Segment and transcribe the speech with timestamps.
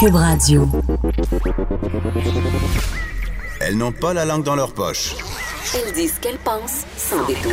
[0.00, 0.66] Cube Radio.
[3.60, 5.14] Elles n'ont pas la langue dans leur poche.
[5.74, 7.52] Elles disent ce qu'elles pensent sans détour.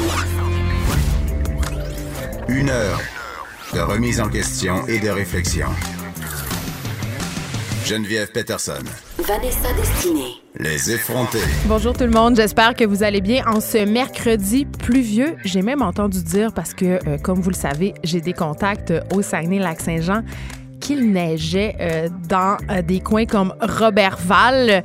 [2.48, 3.02] Une heure
[3.74, 5.68] de remise en question et de réflexion.
[7.84, 8.80] Geneviève Peterson.
[9.20, 10.36] Vanessa Destinée.
[10.58, 11.44] Les effrontés.
[11.66, 15.36] Bonjour tout le monde, j'espère que vous allez bien en ce mercredi pluvieux.
[15.44, 19.22] J'ai même entendu dire, parce que, euh, comme vous le savez, j'ai des contacts au
[19.22, 20.24] Saguenay-Lac-Saint-Jean
[20.88, 24.84] qu'il neigeait euh, dans euh, des coins comme Robertval.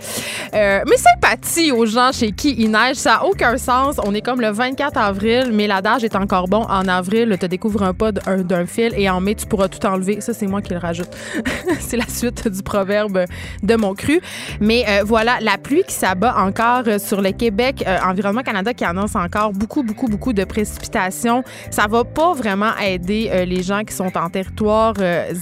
[0.52, 4.00] Euh, mes sympathies aux gens chez qui il neige, ça n'a aucun sens.
[4.04, 6.62] On est comme le 24 avril, mais l'adage est encore bon.
[6.62, 10.20] En avril, tu découvres un pas d'un fil et en mai, tu pourras tout enlever.
[10.20, 11.10] Ça, c'est moi qui le rajoute.
[11.78, 13.24] c'est la suite du proverbe
[13.62, 14.20] de mon cru.
[14.60, 17.84] Mais voilà, la pluie qui s'abat encore sur le Québec.
[18.04, 21.44] Environnement Canada qui annonce encore beaucoup, beaucoup, beaucoup de précipitations.
[21.70, 24.94] Ça va pas vraiment aider les gens qui sont en territoire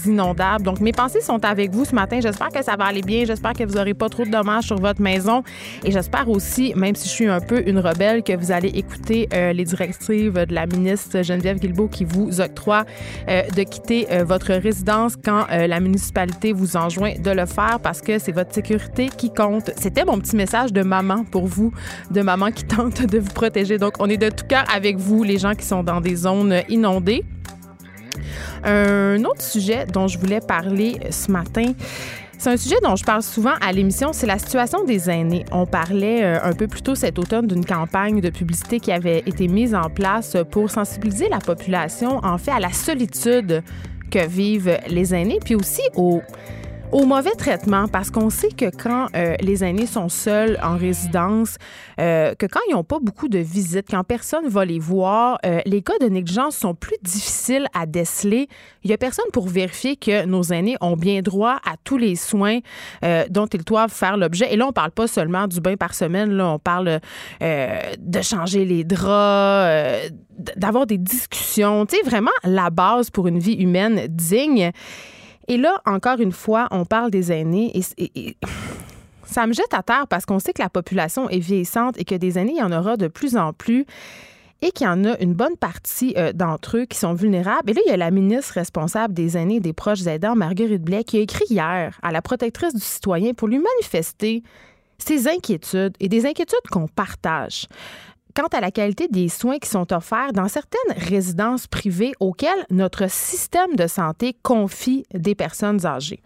[0.05, 2.19] inondable donc, mes pensées sont avec vous ce matin.
[2.21, 3.25] J'espère que ça va aller bien.
[3.25, 5.43] J'espère que vous n'aurez pas trop de dommages sur votre maison.
[5.83, 9.29] Et j'espère aussi, même si je suis un peu une rebelle, que vous allez écouter
[9.33, 12.85] euh, les directives de la ministre Geneviève Guilbeault qui vous octroie
[13.29, 18.01] euh, de quitter euh, votre résidence quand la municipalité vous enjoint de le faire parce
[18.01, 19.71] que c'est votre sécurité qui compte.
[19.77, 21.71] C'était mon petit message de maman pour vous,
[22.09, 23.77] de maman qui tente de vous protéger.
[23.77, 26.61] Donc, on est de tout cœur avec vous, les gens qui sont dans des zones
[26.69, 27.23] inondées.
[28.63, 31.73] Un autre sujet dont je voulais parler ce matin,
[32.41, 35.45] c'est un sujet dont je parle souvent à l'émission, c'est la situation des aînés.
[35.51, 39.19] On parlait euh, un peu plus tôt cet automne d'une campagne de publicité qui avait
[39.27, 43.61] été mise en place pour sensibiliser la population, en fait, à la solitude
[44.09, 46.23] que vivent les aînés, puis aussi au
[46.91, 51.57] au mauvais traitement, parce qu'on sait que quand euh, les aînés sont seuls en résidence,
[51.99, 55.61] euh, que quand ils n'ont pas beaucoup de visites, quand personne va les voir, euh,
[55.65, 58.47] les cas de négligence sont plus difficiles à déceler.
[58.83, 62.15] Il n'y a personne pour vérifier que nos aînés ont bien droit à tous les
[62.15, 62.59] soins
[63.29, 64.53] dont ils doivent faire l'objet.
[64.53, 66.99] Et là, on ne parle pas seulement du bain par semaine, là, on parle
[67.39, 70.11] de changer les draps,
[70.57, 74.71] d'avoir des discussions, tu sais, vraiment la base pour une vie humaine digne.
[75.47, 78.37] Et là, encore une fois, on parle des aînés et,
[79.25, 82.15] ça me jette à terre parce qu'on sait que la population est vieillissante et que
[82.15, 83.85] des aînés, il y en aura de plus en plus
[84.61, 87.71] et qu'il y en a une bonne partie euh, d'entre eux qui sont vulnérables.
[87.71, 90.83] Et là, il y a la ministre responsable des aînés et des proches aidants, Marguerite
[90.83, 94.43] Blais, qui a écrit hier à la protectrice du citoyen pour lui manifester
[94.99, 97.67] ses inquiétudes et des inquiétudes qu'on partage
[98.35, 103.09] quant à la qualité des soins qui sont offerts dans certaines résidences privées auxquelles notre
[103.09, 106.21] système de santé confie des personnes âgées.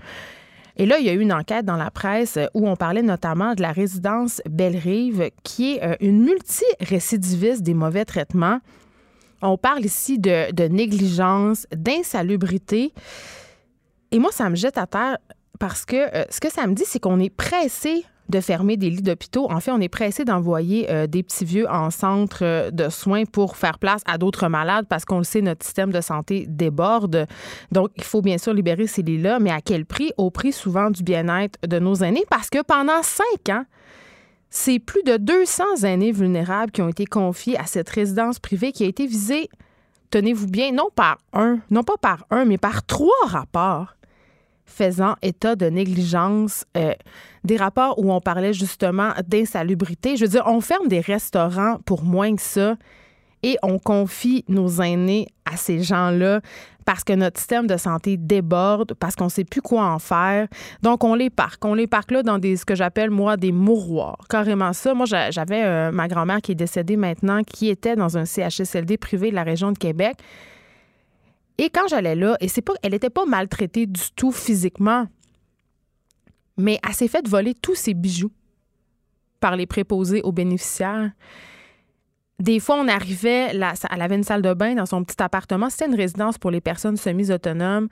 [0.78, 3.54] Et là, il y a eu une enquête dans la presse où on parlait notamment
[3.56, 8.60] de la résidence Belle-Rive, qui est euh, une multirécidiviste des mauvais traitements.
[9.42, 12.94] On parle ici de, négligence, d'insalubrité.
[14.12, 15.18] Et moi, ça me jette à terre
[15.60, 18.90] parce que euh, ce que ça me dit, c'est qu'on est pressé de fermer des
[18.90, 19.52] lits d'hôpitaux.
[19.52, 23.26] En fait, on est pressé d'envoyer euh, des petits vieux en centre euh, de soins
[23.26, 27.28] pour faire place à d'autres malades parce qu'on le sait, notre système de santé déborde.
[27.72, 30.12] Donc, il faut bien sûr libérer ces lits-là, mais à quel prix?
[30.18, 33.66] Au prix souvent du bien-être de nos aînés parce que pendant cinq ans,
[34.50, 38.84] c'est plus de 200 aînés vulnérables qui ont été confiés à cette résidence privée qui
[38.84, 39.50] a été visée,
[40.12, 43.96] tenez-vous bien, non par un, non pas par un, mais par trois rapports
[44.66, 46.94] faisant état de négligence, euh,
[47.44, 50.18] des rapports où on parlait justement d'insalubrité.
[50.18, 52.76] Je veux dire, on ferme des restaurants pour moins que ça
[53.44, 56.42] et on confie nos aînés à ces gens-là
[56.86, 60.48] parce que notre système de santé déborde, parce qu'on ne sait plus quoi en faire.
[60.84, 61.66] Donc, on les parque.
[61.66, 64.20] On les parque là dans des, ce que j'appelle, moi, des mouroirs.
[64.30, 64.94] Carrément ça.
[64.94, 69.32] Moi, j'avais euh, ma grand-mère qui est décédée maintenant, qui était dans un CHSLD privé
[69.32, 70.18] de la région de Québec.
[71.58, 75.08] Et quand j'allais là, et c'est pas, elle n'était pas maltraitée du tout physiquement,
[76.58, 78.32] mais elle s'est fait voler tous ses bijoux
[79.40, 81.12] par les préposés aux bénéficiaires.
[82.40, 85.70] Des fois, on arrivait, elle avait une salle de bain dans son petit appartement.
[85.70, 87.88] C'était une résidence pour les personnes semi-autonomes.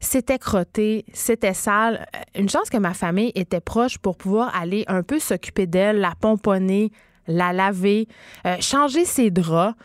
[0.00, 2.06] C'était crotté, c'était sale.
[2.34, 6.14] Une chance que ma famille était proche pour pouvoir aller un peu s'occuper d'elle, la
[6.20, 6.90] pomponner,
[7.28, 8.08] la laver,
[8.46, 9.76] euh, changer ses draps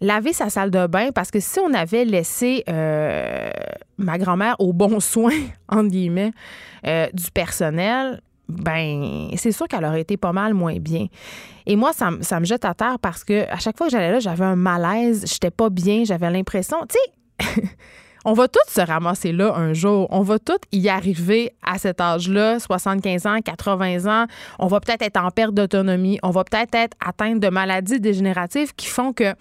[0.00, 3.50] laver sa salle de bain parce que si on avait laissé euh,
[3.96, 5.34] ma grand-mère au bon soin,
[5.68, 6.32] entre guillemets,
[6.86, 11.06] euh, du personnel, ben c'est sûr qu'elle aurait été pas mal moins bien.
[11.66, 14.20] Et moi, ça, me jette à terre parce que à chaque fois que j'allais là,
[14.20, 16.96] j'avais un malaise, j'étais pas bien, j'avais l'impression, tu
[17.46, 17.62] sais,
[18.24, 20.06] on va tous se ramasser là un jour.
[20.10, 24.26] On va tous y arriver à cet âge-là, 75 ans, 80 ans.
[24.58, 26.18] On va peut-être être en perte d'autonomie.
[26.22, 29.34] On va peut-être être atteinte de maladies dégénératives qui font que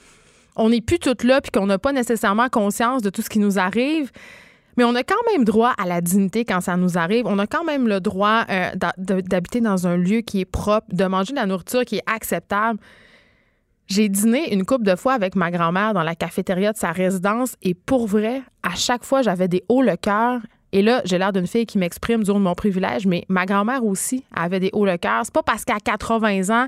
[0.58, 3.40] on n'est plus toutes là puis qu'on n'a pas nécessairement conscience de tout ce qui
[3.40, 4.12] nous arrive.
[4.78, 7.26] Mais on a quand même droit à la dignité quand ça nous arrive.
[7.26, 11.06] On a quand même le droit euh, d'habiter dans un lieu qui est propre, de
[11.06, 12.80] manger de la nourriture qui est acceptable.
[13.88, 17.56] J'ai dîné une couple de fois avec ma grand-mère dans la cafétéria de sa résidence
[17.64, 20.42] et pour vrai, à chaque fois, j'avais des hauts le cœur.
[20.74, 23.46] Et là, j'ai l'air d'une fille qui m'exprime du haut de mon privilège, mais ma
[23.46, 25.22] grand-mère aussi avait des hauts le cœur.
[25.24, 26.68] C'est pas parce qu'à 80 ans,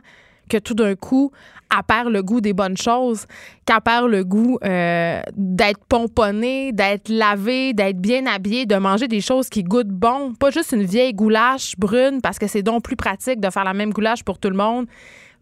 [0.50, 1.31] que tout d'un coup,
[1.72, 3.25] elle perd le goût des bonnes choses,
[3.66, 9.22] qu'elle perd le goût euh, d'être pomponnée, d'être lavée, d'être bien habillée, de manger des
[9.22, 10.34] choses qui goûtent bon.
[10.34, 13.74] Pas juste une vieille goulache brune parce que c'est donc plus pratique de faire la
[13.74, 14.88] même goulache pour tout le monde.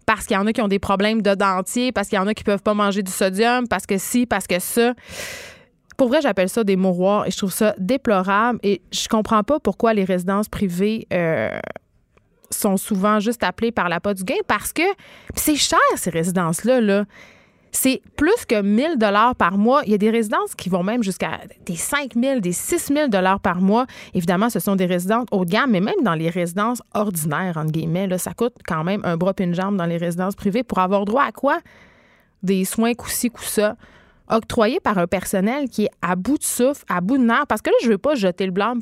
[0.06, 2.28] Parce qu'il y en a qui ont des problèmes de dentier, parce qu'il y en
[2.28, 4.94] a qui peuvent pas manger du sodium, parce que si, parce que ça.
[5.98, 8.60] Pour vrai, j'appelle ça des mouroirs et je trouve ça déplorable.
[8.64, 11.60] Et je comprends pas pourquoi les résidences privées euh,
[12.50, 14.84] sont souvent juste appelés par la pas du gain parce que
[15.36, 16.82] c'est cher, ces résidences-là.
[16.82, 17.06] Là.
[17.72, 19.82] C'est plus que 1000 dollars par mois.
[19.86, 23.62] Il y a des résidences qui vont même jusqu'à des 5000, des 6000 dollars par
[23.62, 23.86] mois.
[24.14, 27.72] Évidemment, ce sont des résidences haut de gamme, mais même dans les résidences ordinaires, entre
[27.72, 30.64] guillemets, là, ça coûte quand même un bras et une jambe dans les résidences privées
[30.64, 31.60] pour avoir droit à quoi?
[32.42, 33.30] Des soins coup-ci,
[34.30, 37.48] octroyé par un personnel qui est à bout de souffle, à bout de nerfs.
[37.48, 38.80] Parce que là, je ne veux pas jeter le blâme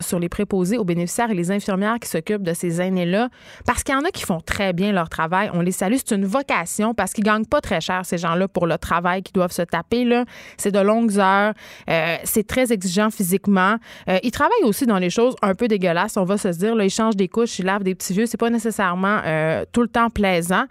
[0.00, 3.28] sur les préposés aux bénéficiaires et les infirmières qui s'occupent de ces aînés-là.
[3.66, 5.50] Parce qu'il y en a qui font très bien leur travail.
[5.52, 5.96] On les salue.
[6.04, 9.22] C'est une vocation parce qu'ils ne gagnent pas très cher, ces gens-là, pour le travail
[9.22, 10.04] qu'ils doivent se taper.
[10.04, 10.24] Là.
[10.56, 11.52] C'est de longues heures.
[11.90, 13.76] Euh, c'est très exigeant physiquement.
[14.08, 16.80] Euh, ils travaillent aussi dans les choses un peu dégueulasses, on va se dire.
[16.80, 18.26] Ils changent des couches, ils lavent des petits vieux.
[18.26, 20.64] C'est pas nécessairement euh, tout le temps plaisant.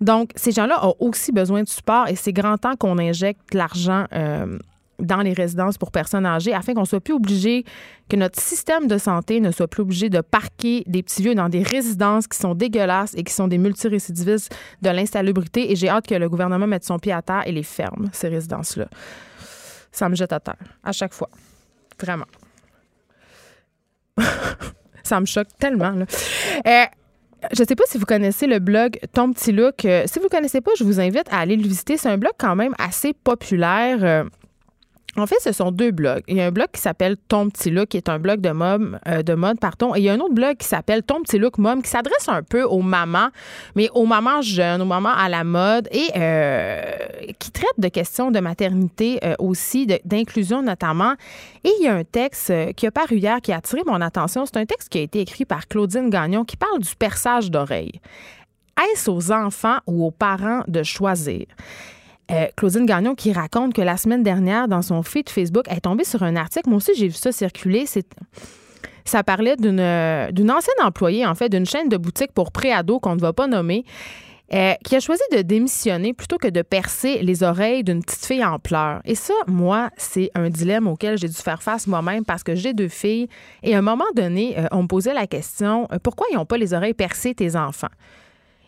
[0.00, 4.04] Donc, ces gens-là ont aussi besoin de support et c'est grand temps qu'on injecte l'argent
[4.12, 4.58] euh,
[4.98, 7.64] dans les résidences pour personnes âgées afin qu'on soit plus obligé,
[8.08, 11.48] que notre système de santé ne soit plus obligé de parquer des petits vieux dans
[11.48, 15.70] des résidences qui sont dégueulasses et qui sont des multirécidivistes de l'insalubrité.
[15.70, 18.28] Et j'ai hâte que le gouvernement mette son pied à terre et les ferme, ces
[18.28, 18.88] résidences-là.
[19.92, 21.30] Ça me jette à terre, à chaque fois.
[22.00, 22.26] Vraiment.
[25.02, 25.90] ça me choque tellement.
[25.90, 26.06] Là.
[26.66, 26.84] Euh,
[27.52, 29.84] je ne sais pas si vous connaissez le blog Ton Petit Look.
[29.84, 31.96] Euh, si vous ne connaissez pas, je vous invite à aller le visiter.
[31.96, 34.26] C'est un blog quand même assez populaire.
[35.18, 36.22] En fait, ce sont deux blogs.
[36.28, 38.50] Il y a un blog qui s'appelle Ton petit look, qui est un blog de
[38.50, 39.94] mode, euh, de mode pardon.
[39.94, 42.28] Et il y a un autre blog qui s'appelle Ton petit look mom, qui s'adresse
[42.28, 43.28] un peu aux mamans,
[43.74, 46.92] mais aux mamans jeunes, aux mamans à la mode, et euh,
[47.38, 51.14] qui traite de questions de maternité euh, aussi, d'inclusion notamment.
[51.64, 54.46] Et il y a un texte qui a paru hier qui a attiré mon attention.
[54.46, 58.00] C'est un texte qui a été écrit par Claudine Gagnon qui parle du perçage d'oreilles.
[58.92, 61.46] Est-ce aux enfants ou aux parents de choisir?
[62.30, 65.80] Euh, Claudine Gagnon qui raconte que la semaine dernière, dans son feed Facebook, elle est
[65.80, 66.68] tombée sur un article.
[66.68, 67.86] Moi aussi, j'ai vu ça circuler.
[69.04, 73.16] ça parlait d'une, d'une ancienne employée, en fait, d'une chaîne de boutique pour préados qu'on
[73.16, 73.84] ne va pas nommer,
[74.54, 78.42] euh, qui a choisi de démissionner plutôt que de percer les oreilles d'une petite fille
[78.42, 79.02] en pleurs.
[79.04, 82.72] Et ça, moi, c'est un dilemme auquel j'ai dû faire face moi-même parce que j'ai
[82.72, 83.28] deux filles.
[83.62, 86.56] Et à un moment donné, euh, on me posait la question pourquoi ils n'ont pas
[86.56, 87.88] les oreilles percées, tes enfants?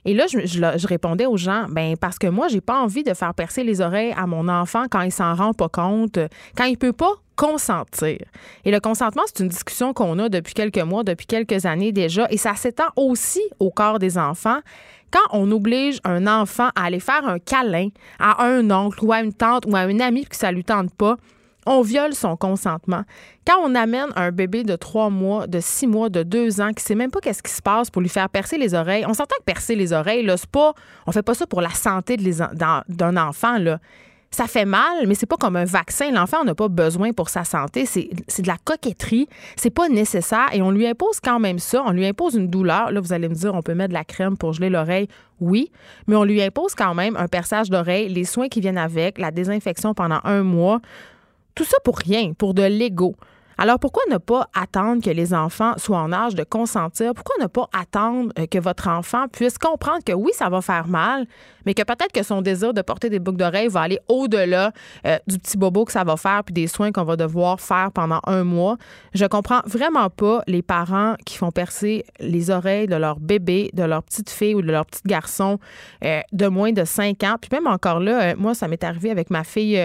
[0.04, 3.34] Et là, je, répondais aux gens, ben parce que moi, j'ai pas envie de faire
[3.34, 6.18] percer les oreilles à mon enfant quand il s'en rend pas compte,
[6.56, 8.18] quand il peut pas consentir.
[8.64, 12.26] Et le consentement, c'est une discussion qu'on a depuis quelques mois, depuis quelques années déjà,
[12.30, 14.60] et ça s'étend aussi au corps des enfants.
[15.10, 17.88] Quand on oblige un enfant à aller faire un câlin
[18.18, 20.94] à un oncle ou à une tante ou à une amie que ça lui tente
[20.94, 21.16] pas,
[21.66, 23.02] on viole son consentement.
[23.46, 26.82] Quand on amène un bébé de trois mois, de six mois, de deux ans, qui
[26.82, 29.36] sait même pas qu'est-ce qui se passe pour lui faire percer les oreilles, on s'entend
[29.38, 30.74] que percer les oreilles, là, c'est pas,
[31.06, 33.78] on fait pas ça pour la santé d'un enfant, là.
[34.32, 36.12] Ça fait mal, mais c'est pas comme un vaccin.
[36.12, 37.84] L'enfant n'a pas besoin pour sa santé.
[37.84, 38.08] C'est
[38.42, 39.28] de la coquetterie.
[39.56, 40.46] C'est pas nécessaire.
[40.52, 41.82] Et on lui impose quand même ça.
[41.84, 42.92] On lui impose une douleur.
[42.92, 45.08] Là, vous allez me dire, on peut mettre de la crème pour geler l'oreille.
[45.40, 45.72] Oui.
[46.06, 49.32] Mais on lui impose quand même un perçage d'oreille, les soins qui viennent avec, la
[49.32, 50.80] désinfection pendant un mois.
[51.60, 53.16] Tout ça pour rien, pour de l'ego.
[53.62, 57.12] Alors pourquoi ne pas attendre que les enfants soient en âge de consentir?
[57.12, 60.88] Pourquoi ne pas attendre euh, que votre enfant puisse comprendre que oui, ça va faire
[60.88, 61.26] mal,
[61.66, 64.72] mais que peut-être que son désir de porter des boucles d'oreilles va aller au-delà
[65.06, 67.90] euh, du petit bobo que ça va faire puis des soins qu'on va devoir faire
[67.92, 68.78] pendant un mois?
[69.12, 73.82] Je comprends vraiment pas les parents qui font percer les oreilles de leur bébé, de
[73.82, 75.58] leur petite fille ou de leur petit garçon
[76.02, 77.36] euh, de moins de 5 ans.
[77.38, 79.78] Puis même encore là, moi, ça m'est arrivé avec ma fille,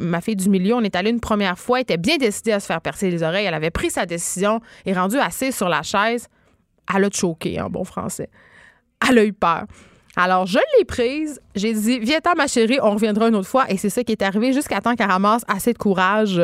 [0.00, 0.74] ma fille du milieu.
[0.74, 3.22] On est allé une première fois, elle était bien décidée à se faire percer les
[3.22, 3.46] oreilles.
[3.46, 6.28] Elle avait pris sa décision et rendue assise sur la chaise.
[6.94, 8.30] Elle a choqué en bon français.
[9.08, 9.64] Elle a eu peur.
[10.22, 11.40] Alors, je l'ai prise.
[11.54, 13.64] J'ai dit, viens-t'en, ma chérie, on reviendra une autre fois.
[13.70, 16.38] Et c'est ça qui est arrivé jusqu'à temps qu'elle ramasse assez de courage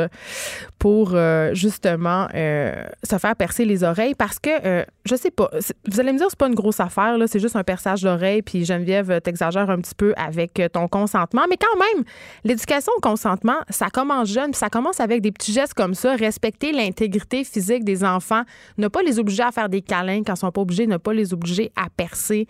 [0.78, 2.72] pour euh, justement euh,
[3.04, 4.14] se faire percer les oreilles.
[4.14, 5.50] Parce que, euh, je sais pas,
[5.90, 8.40] vous allez me dire, c'est pas une grosse affaire, c'est juste un perçage d'oreille.
[8.40, 11.44] Puis Geneviève, t'exagères un petit peu avec ton consentement.
[11.50, 12.04] Mais quand même,
[12.44, 14.52] l'éducation au consentement, ça commence jeune.
[14.52, 16.16] Puis ça commence avec des petits gestes comme ça.
[16.16, 18.42] Respecter l'intégrité physique des enfants.
[18.78, 20.86] Ne pas les obliger à faire des câlins quand ils sont pas obligés.
[20.86, 22.46] Ne pas les obliger à percer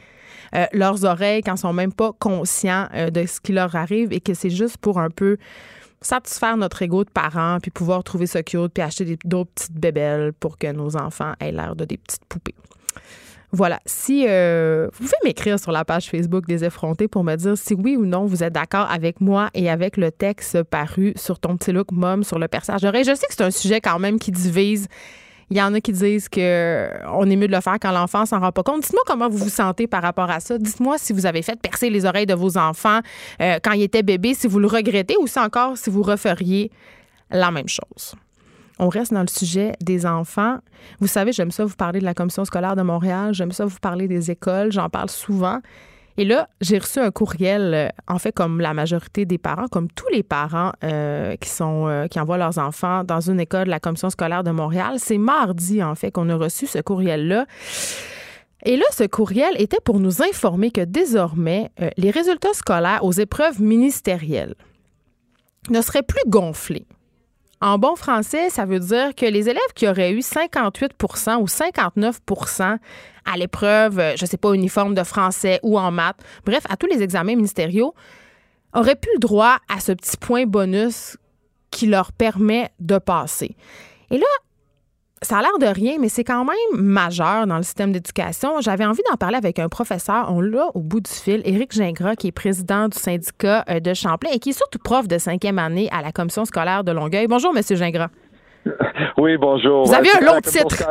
[0.72, 4.20] leurs oreilles quand ils sont même pas conscients euh, de ce qui leur arrive et
[4.20, 5.36] que c'est juste pour un peu
[6.00, 10.32] satisfaire notre ego de parents, puis pouvoir trouver ça cute, puis acheter d'autres petites bébelles
[10.32, 12.54] pour que nos enfants aient l'air de des petites poupées.
[13.52, 13.80] Voilà.
[13.86, 17.74] Si euh, vous pouvez m'écrire sur la page Facebook des effrontés pour me dire si
[17.74, 21.56] oui ou non vous êtes d'accord avec moi et avec le texte paru sur ton
[21.56, 22.80] petit look mom sur le perçage.
[22.82, 24.88] Je sais que c'est un sujet quand même qui divise
[25.50, 28.26] il y en a qui disent que on est mieux de le faire quand l'enfant
[28.26, 28.82] s'en rend pas compte.
[28.82, 30.58] Dites-moi comment vous vous sentez par rapport à ça.
[30.58, 33.00] Dites-moi si vous avez fait percer les oreilles de vos enfants
[33.40, 36.70] euh, quand ils étaient bébés, si vous le regrettez ou si encore si vous referiez
[37.30, 38.14] la même chose.
[38.78, 40.58] On reste dans le sujet des enfants.
[41.00, 43.78] Vous savez, j'aime ça vous parler de la commission scolaire de Montréal, j'aime ça vous
[43.80, 45.60] parler des écoles, j'en parle souvent.
[46.18, 49.88] Et là, j'ai reçu un courriel, euh, en fait, comme la majorité des parents, comme
[49.90, 54.08] tous les parents euh, euh, qui envoient leurs enfants dans une école de la commission
[54.08, 54.94] scolaire de Montréal.
[54.98, 57.46] C'est mardi, en fait, qu'on a reçu ce courriel-là.
[58.64, 63.60] Et là, ce courriel était pour nous informer que désormais, les résultats scolaires aux épreuves
[63.60, 64.54] ministérielles
[65.70, 66.86] ne seraient plus gonflés.
[67.60, 72.78] En bon français, ça veut dire que les élèves qui auraient eu 58% ou 59%
[73.24, 76.76] à l'épreuve, euh, je ne sais pas, uniforme de français ou en maths, bref, à
[76.76, 77.94] tous les examens ministériaux,
[78.74, 81.16] auraient plus le droit à ce petit point bonus
[81.70, 83.56] qui leur permet de passer.
[84.10, 84.26] Et là,
[85.22, 88.60] ça a l'air de rien, mais c'est quand même majeur dans le système d'éducation.
[88.60, 90.26] J'avais envie d'en parler avec un professeur.
[90.30, 93.94] On l'a au bout du fil, Éric Gingras, qui est président du syndicat euh, de
[93.94, 97.26] Champlain et qui est surtout prof de cinquième année à la commission scolaire de Longueuil.
[97.28, 98.08] Bonjour, Monsieur Gingras.
[99.18, 99.84] Oui, bonjour.
[99.84, 100.84] Vous avez un long titre.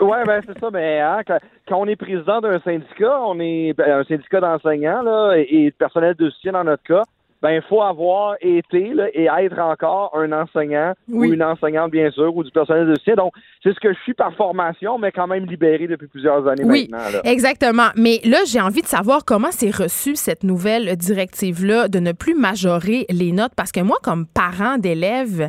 [0.00, 0.68] Oui, ben c'est ça.
[0.70, 5.34] Mais hein, quand, on est président d'un syndicat, on est ben, un syndicat d'enseignants là,
[5.36, 7.02] et, de personnel de soutien dans notre cas
[7.40, 12.36] ben il faut avoir été et être encore un enseignant ou une enseignante bien sûr
[12.36, 13.14] ou du personnel de soutien.
[13.14, 16.64] Donc c'est ce que je suis par formation, mais quand même libéré depuis plusieurs années
[16.64, 17.20] oui, maintenant.
[17.24, 17.88] Exactement.
[17.96, 22.12] Mais là j'ai envie de savoir comment c'est reçu cette nouvelle directive là de ne
[22.12, 25.48] plus majorer les notes parce que moi comme parent d'élèves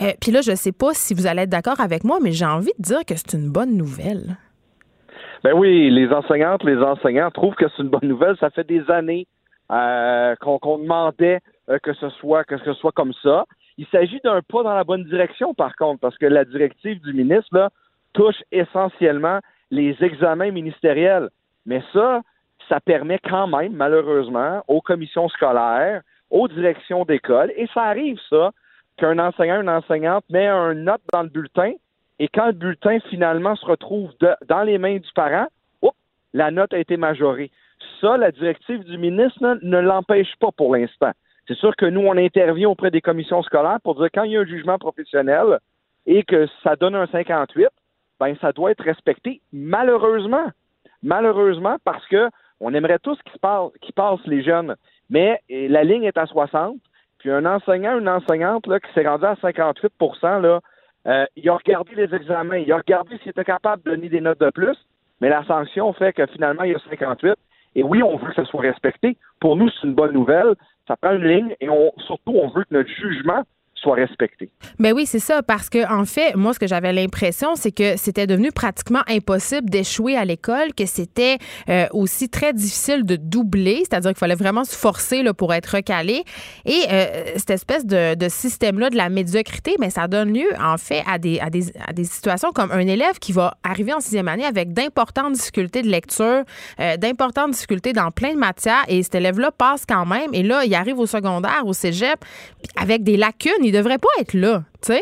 [0.00, 2.46] euh, puis là, je sais pas si vous allez être d'accord avec moi, mais j'ai
[2.46, 4.36] envie de dire que c'est une bonne nouvelle.
[5.44, 8.36] Ben oui, les enseignantes, les enseignants trouvent que c'est une bonne nouvelle.
[8.38, 9.26] Ça fait des années
[9.72, 13.46] euh, qu'on demandait euh, que ce soit que ce soit comme ça.
[13.78, 17.14] Il s'agit d'un pas dans la bonne direction, par contre, parce que la directive du
[17.14, 17.70] ministre
[18.12, 21.30] touche essentiellement les examens ministériels.
[21.64, 22.20] Mais ça,
[22.68, 28.50] ça permet quand même, malheureusement, aux commissions scolaires, aux directions d'école, et ça arrive, ça,
[28.98, 31.72] qu'un enseignant, une enseignante met un note dans le bulletin,
[32.18, 34.10] et quand le bulletin finalement se retrouve
[34.48, 35.46] dans les mains du parent,
[36.34, 37.50] la note a été majorée
[38.00, 41.12] ça, la directive du ministre ne l'empêche pas pour l'instant.
[41.48, 44.36] C'est sûr que nous, on intervient auprès des commissions scolaires pour dire quand il y
[44.36, 45.58] a un jugement professionnel
[46.06, 47.68] et que ça donne un 58,
[48.20, 49.40] ben ça doit être respecté.
[49.52, 50.46] Malheureusement,
[51.02, 52.28] malheureusement, parce que
[52.60, 53.40] on aimerait tous qu'ils
[53.80, 54.76] qu passent les jeunes,
[55.10, 56.76] mais la ligne est à 60.
[57.18, 60.60] Puis un enseignant, une enseignante qui s'est rendu à 58 là,
[61.06, 64.20] euh, il a regardé les examens, il a regardé s'il était capable de donner des
[64.20, 64.76] notes de plus,
[65.20, 67.34] mais la sanction fait que finalement, il y a 58.
[67.74, 69.16] Et oui, on veut que ça soit respecté.
[69.40, 70.54] Pour nous, c'est une bonne nouvelle.
[70.86, 73.42] Ça prend une ligne et on, surtout, on veut que notre jugement
[73.82, 74.48] soit respecté.
[74.78, 77.96] Ben oui, c'est ça, parce que en fait, moi, ce que j'avais l'impression, c'est que
[77.96, 83.78] c'était devenu pratiquement impossible d'échouer à l'école, que c'était euh, aussi très difficile de doubler,
[83.80, 86.22] c'est-à-dire qu'il fallait vraiment se forcer pour être recalé.
[86.64, 90.78] Et euh, cette espèce de, système-là de la médiocrité, mais ben, ça donne lieu, en
[90.78, 95.32] fait, à des situations comme un élève qui va arriver en sixième année avec d'importantes
[95.32, 96.44] difficultés de lecture,
[96.80, 100.64] euh, d'importantes difficultés dans plein de matières, et cet élève-là passe quand même, et là,
[100.64, 102.24] il arrive au secondaire, au cégep,
[102.76, 105.00] avec des lacunes, il devrait pas être là, tu sais?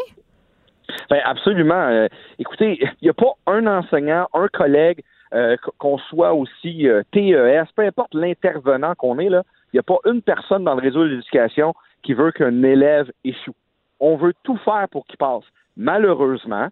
[1.08, 1.88] Ben absolument.
[1.88, 2.06] Euh,
[2.38, 5.02] écoutez, il n'y a pas un enseignant, un collègue,
[5.34, 9.84] euh, qu'on soit aussi euh, TES, peu importe l'intervenant qu'on est, là, il n'y a
[9.84, 13.54] pas une personne dans le réseau de l'éducation qui veut qu'un élève échoue.
[14.00, 15.44] On veut tout faire pour qu'il passe.
[15.76, 16.68] Malheureusement,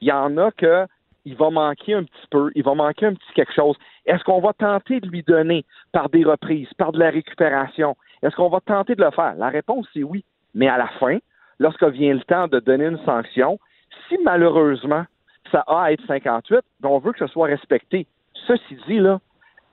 [0.00, 0.86] il y en a que
[1.24, 3.76] il va manquer un petit peu, il va manquer un petit quelque chose.
[4.06, 7.96] Est-ce qu'on va tenter de lui donner par des reprises, par de la récupération?
[8.22, 9.34] Est-ce qu'on va tenter de le faire?
[9.36, 10.24] La réponse, c'est oui.
[10.54, 11.18] Mais à la fin,
[11.60, 13.60] lorsque vient le temps de donner une sanction,
[14.08, 15.04] si malheureusement
[15.52, 18.06] ça a à être 58, ben, on veut que ce soit respecté.
[18.46, 19.00] Ceci dit,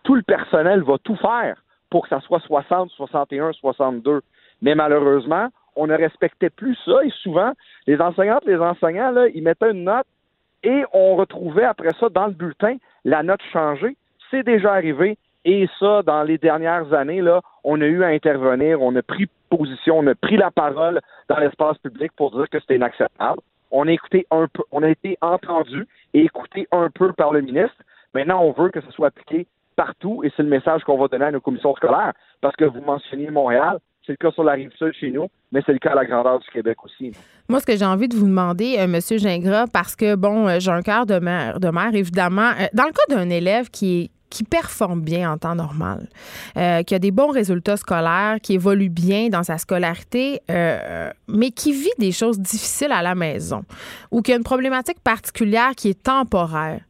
[0.03, 4.21] tout le personnel va tout faire pour que ça soit 60, 61, 62.
[4.61, 7.53] Mais malheureusement, on ne respectait plus ça et souvent,
[7.85, 10.07] les enseignantes, les enseignants, ils mettaient une note
[10.63, 13.95] et on retrouvait après ça dans le bulletin la note changée.
[14.31, 18.81] C'est déjà arrivé et ça, dans les dernières années, là, on a eu à intervenir,
[18.81, 20.99] on a pris position, on a pris la parole
[21.29, 23.39] dans l'espace public pour dire que c'était inacceptable.
[23.71, 27.41] On a écouté un peu, on a été entendu et écouté un peu par le
[27.41, 27.77] ministre.
[28.13, 31.25] Maintenant, on veut que ce soit appliqué partout et c'est le message qu'on va donner
[31.25, 34.71] à nos commissions scolaires parce que vous mentionniez Montréal, c'est le cas sur la rive
[34.77, 37.11] sud chez nous, mais c'est le cas à la grandeur du Québec aussi.
[37.49, 38.77] Moi, ce que j'ai envie de vous demander.
[38.79, 42.51] Euh, Monsieur Gingras, parce que, bon, euh, j'ai un cœur de mère, de mère évidemment.
[42.59, 46.09] Euh, dans le cas d'un élève qui qui performe bien en temps normal,
[46.55, 50.41] qui a des bons résultats scolaires, qui évolue bien dans sa scolarité,
[51.27, 53.63] mais qui vit des choses difficiles à la maison
[54.11, 56.81] ou qui a une problématique particulière qui est temporaire.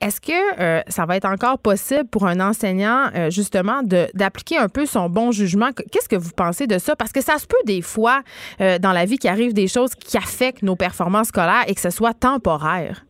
[0.00, 4.68] Est-ce que euh, ça va être encore possible pour un enseignant, euh, justement, d'appliquer un
[4.68, 5.70] peu son bon jugement?
[5.90, 6.94] Qu'est-ce que vous pensez de ça?
[6.94, 8.22] Parce que ça se peut des fois,
[8.60, 11.80] euh, dans la vie, qu'il arrive des choses qui affectent nos performances scolaires et que
[11.80, 13.06] ce soit temporaire.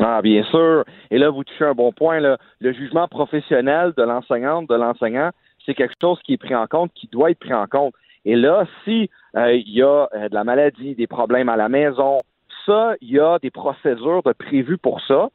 [0.00, 0.84] Ah, bien sûr.
[1.10, 2.20] Et là, vous touchez un bon point.
[2.20, 5.30] Le jugement professionnel de l'enseignante, de l'enseignant,
[5.64, 7.94] c'est quelque chose qui est pris en compte, qui doit être pris en compte.
[8.24, 12.18] Et là, si il y a de la maladie, des problèmes à la maison,
[12.66, 15.28] ça, il y a des procédures prévues pour ça.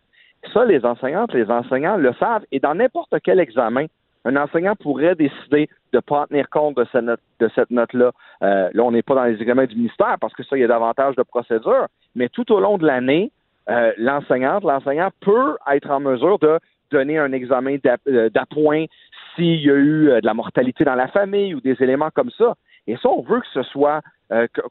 [0.54, 2.46] Ça, les enseignantes, les enseignants le savent.
[2.52, 3.86] Et dans n'importe quel examen,
[4.26, 8.12] un enseignant pourrait décider de ne pas tenir compte de cette, note, de cette note-là.
[8.44, 10.64] Euh, là, on n'est pas dans les examens du ministère parce que ça, il y
[10.64, 11.88] a davantage de procédures.
[12.16, 13.32] Mais tout au long de l'année,
[13.70, 16.60] euh, l'enseignante, l'enseignant peut être en mesure de
[16.92, 18.86] donner un examen euh, d'appoint
[19.36, 22.56] s'il y a eu de la mortalité dans la famille ou des éléments comme ça.
[22.88, 24.02] Et ça, on veut que ce soit,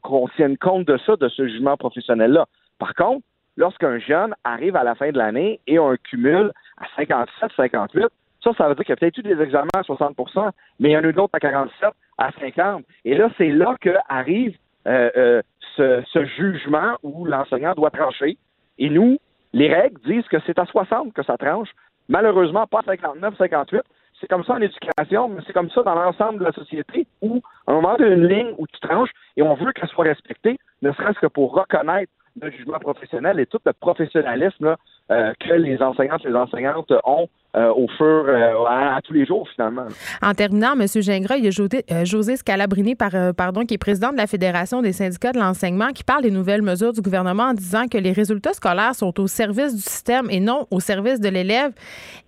[0.01, 2.47] qu'on tienne compte de ça, de ce jugement professionnel-là.
[2.79, 3.23] Par contre,
[3.57, 8.07] lorsqu'un jeune arrive à la fin de l'année et on cumule à 57, 58,
[8.43, 10.91] ça, ça veut dire qu'il y a peut-être eu des examens à 60% mais il
[10.93, 12.83] y en a eu d'autres à 47, à 50.
[13.05, 14.55] Et là, c'est là qu'arrive
[14.87, 15.41] euh, euh,
[15.75, 18.37] ce, ce, jugement où l'enseignant doit trancher.
[18.77, 19.17] Et nous,
[19.53, 21.69] les règles disent que c'est à 60 que ça tranche.
[22.09, 23.81] Malheureusement, pas à 59, 58.
[24.19, 27.41] C'est comme ça en éducation, mais c'est comme ça dans l'ensemble de la société où,
[27.67, 30.91] à un moment d'une ligne où tu tranches et on veut qu'elle soit respectée, ne
[30.91, 34.75] serait-ce que pour reconnaître le jugement professionnel et tout le professionnalisme
[35.11, 39.25] euh, que les enseignantes et les enseignantes ont euh, au fur euh, à, tous les
[39.25, 39.87] jours finalement.
[40.21, 40.85] En terminant, M.
[40.85, 44.91] Gingras, il y a José, José Scalabrini, pardon, qui est président de la Fédération des
[44.91, 48.53] syndicats de l'enseignement, qui parle des nouvelles mesures du gouvernement en disant que les résultats
[48.53, 51.71] scolaires sont au service du système et non au service de l'élève.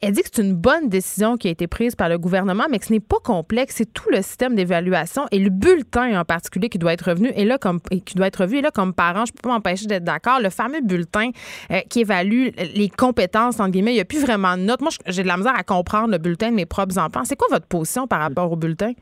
[0.01, 2.79] Elle dit que c'est une bonne décision qui a été prise par le gouvernement, mais
[2.79, 3.75] que ce n'est pas complexe.
[3.77, 7.45] C'est tout le système d'évaluation et le bulletin en particulier qui doit être revenu et
[7.45, 8.57] là comme qui doit être revu.
[8.57, 10.39] Et là, comme parent, je peux pas m'empêcher d'être d'accord.
[10.41, 11.31] Le fameux bulletin
[11.89, 13.91] qui évalue les compétences, entre guillemets.
[13.91, 14.81] Il n'y a plus vraiment de notes.
[14.81, 17.23] Moi, j'ai de la misère à comprendre le bulletin de mes propres enfants.
[17.23, 18.93] C'est quoi votre position par rapport au bulletin?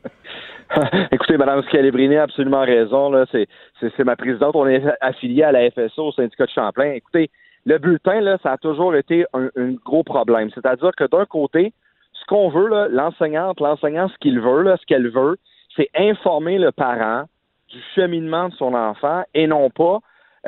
[1.12, 3.12] Écoutez, Mme Scalabrini a absolument raison.
[3.32, 4.56] C'est, ma présidente.
[4.56, 6.92] On est affilié à la FSO, au syndicat de Champlain.
[6.92, 7.30] Écoutez,
[7.66, 9.50] le bulletin, là, ça a toujours été un,
[9.86, 10.50] gros problème.
[10.54, 11.74] C'est-à-dire que d'un côté,
[12.14, 15.38] ce qu'on veut, l'enseignante, l'enseignant, ce qu'il veut, ce qu'elle veut,
[15.76, 17.24] c'est informer le parent
[17.70, 20.00] du cheminement de son enfant et non pas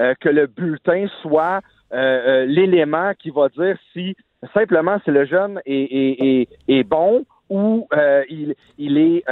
[0.02, 4.16] euh, que le bulletin soit euh, euh, l'élément qui va dire si
[4.54, 9.24] simplement si le jeune est, est, bon ou euh, il, il est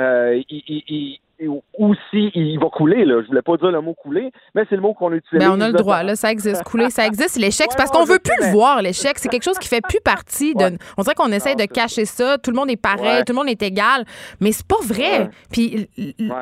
[0.50, 3.22] il, ou si il va couler, là.
[3.22, 5.40] Je voulais pas dire le mot couler, mais c'est le mot qu'on utilise.
[5.40, 6.16] Mais on a le droit, là.
[6.16, 6.64] Ça existe.
[6.64, 7.38] Couler, ça existe.
[7.38, 9.18] L'échec, c'est parce qu'on veut plus le voir, l'échec.
[9.20, 10.78] C'est quelque chose qui fait plus partie de.
[10.98, 12.38] On dirait qu'on essaie de cacher ça.
[12.38, 14.06] Tout le monde est pareil, tout le monde est égal.
[14.40, 15.30] Mais c'est pas vrai.
[15.52, 15.88] Puis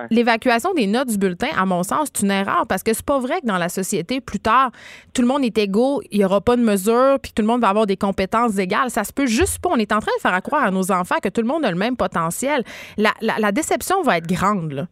[0.09, 3.19] l'évacuation des notes du bulletin, à mon sens, c'est une erreur parce que c'est pas
[3.19, 4.71] vrai que dans la société, plus tard,
[5.13, 7.61] tout le monde est égaux, il y aura pas de mesure, puis tout le monde
[7.61, 8.89] va avoir des compétences égales.
[8.89, 9.69] Ça se peut juste pas.
[9.71, 11.71] On est en train de faire croire à nos enfants que tout le monde a
[11.71, 12.63] le même potentiel.
[12.97, 14.84] La, la, la déception va être grande, là.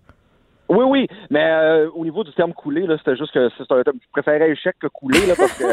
[0.74, 3.84] Oui, oui, mais euh, au niveau du terme couler, là, c'était juste que c'est un
[3.84, 5.66] terme, je préférais échec que parce que.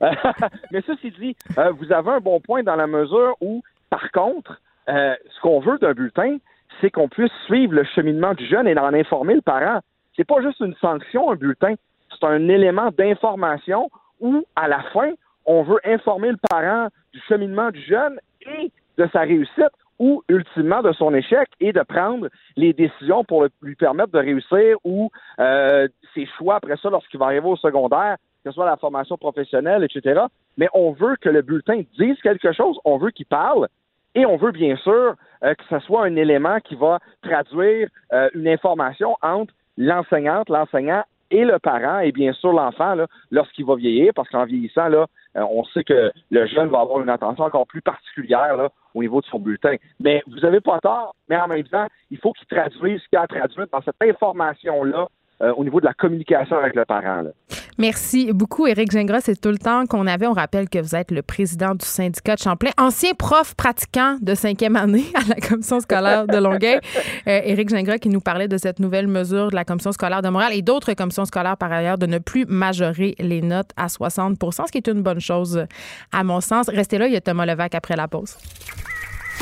[0.72, 4.58] mais ceci dit, euh, vous avez un bon point dans la mesure où, par contre,
[4.88, 6.38] euh, ce qu'on veut d'un bulletin,
[6.80, 9.80] c'est qu'on puisse suivre le cheminement du jeune et en informer le parent.
[10.16, 11.74] C'est pas juste une sanction, un bulletin,
[12.10, 13.90] c'est un élément d'information
[14.20, 15.12] où, à la fin,
[15.44, 20.82] on veut informer le parent du cheminement du jeune et de sa réussite ou ultimement
[20.82, 25.88] de son échec et de prendre les décisions pour lui permettre de réussir ou euh,
[26.14, 29.84] ses choix après ça lorsqu'il va arriver au secondaire, que ce soit la formation professionnelle,
[29.84, 30.22] etc.
[30.56, 33.68] Mais on veut que le bulletin dise quelque chose, on veut qu'il parle
[34.14, 38.28] et on veut bien sûr euh, que ce soit un élément qui va traduire euh,
[38.34, 42.94] une information entre l'enseignante, l'enseignant et le parent et bien sûr l'enfant
[43.30, 47.00] lorsqu'il va vieillir, parce qu'en vieillissant, là, euh, on sait que le jeune va avoir
[47.00, 49.76] une attention encore plus particulière là, au niveau de son bulletin.
[50.00, 53.18] Mais vous n'avez pas tort, mais en même temps, il faut qu'il traduise ce qu'il
[53.18, 55.08] a à traduire dans cette information-là
[55.42, 57.22] euh, au niveau de la communication avec le parent.
[57.22, 57.30] Là.
[57.78, 59.20] Merci beaucoup, Éric Gingras.
[59.24, 60.26] C'est tout le temps qu'on avait.
[60.26, 64.34] On rappelle que vous êtes le président du syndicat de Champlain, ancien prof pratiquant de
[64.34, 66.80] cinquième année à la commission scolaire de Longueuil.
[67.28, 70.28] Euh, Éric Gingras qui nous parlait de cette nouvelle mesure de la commission scolaire de
[70.28, 74.66] Montréal et d'autres commissions scolaires par ailleurs de ne plus majorer les notes à 60%
[74.66, 75.66] ce qui est une bonne chose
[76.12, 76.68] à mon sens.
[76.68, 78.36] Restez là, il y a Thomas Levac après la pause.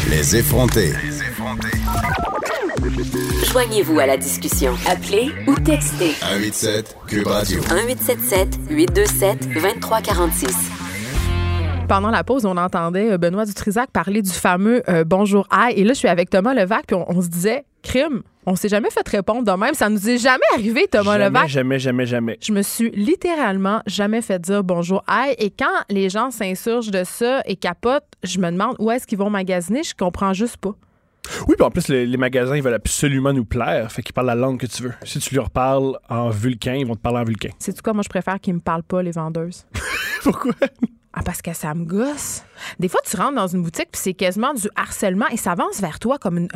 [0.08, 0.92] Les effrontés.
[3.52, 4.74] Joignez-vous à la discussion.
[4.88, 7.60] Appelez ou textez 187 Cube Radio.
[7.60, 10.70] 1877 827 2346.
[11.88, 15.74] Pendant la pause, on entendait euh, Benoît Dutrisac parler du fameux euh, Bonjour Aïe.
[15.76, 18.68] Et là, je suis avec Thomas Levac, puis on, on se disait, crime, on s'est
[18.68, 19.74] jamais fait répondre de même.
[19.74, 21.48] Ça nous est jamais arrivé, Thomas jamais, Levac.
[21.48, 22.38] Jamais, jamais, jamais.
[22.40, 25.36] Je me suis littéralement jamais fait dire bonjour aïe.
[25.38, 29.18] Et quand les gens s'insurgent de ça et capotent, je me demande où est-ce qu'ils
[29.18, 29.82] vont magasiner.
[29.84, 30.74] Je comprends juste pas.
[31.48, 33.90] Oui, puis en plus, les, les magasins, ils veulent absolument nous plaire.
[33.90, 34.92] Fait qu'ils parlent la langue que tu veux.
[35.04, 37.50] Si tu leur parles en vulcain, ils vont te parler en vulcain.
[37.58, 39.66] C'est tout quoi, moi, je préfère qu'ils me parlent pas, les vendeuses.
[40.22, 40.52] Pourquoi?
[41.12, 42.42] Ah, parce que ça me gosse.
[42.78, 45.80] Des fois, tu rentres dans une boutique, puis c'est quasiment du harcèlement et ça avance
[45.80, 46.48] vers toi comme une,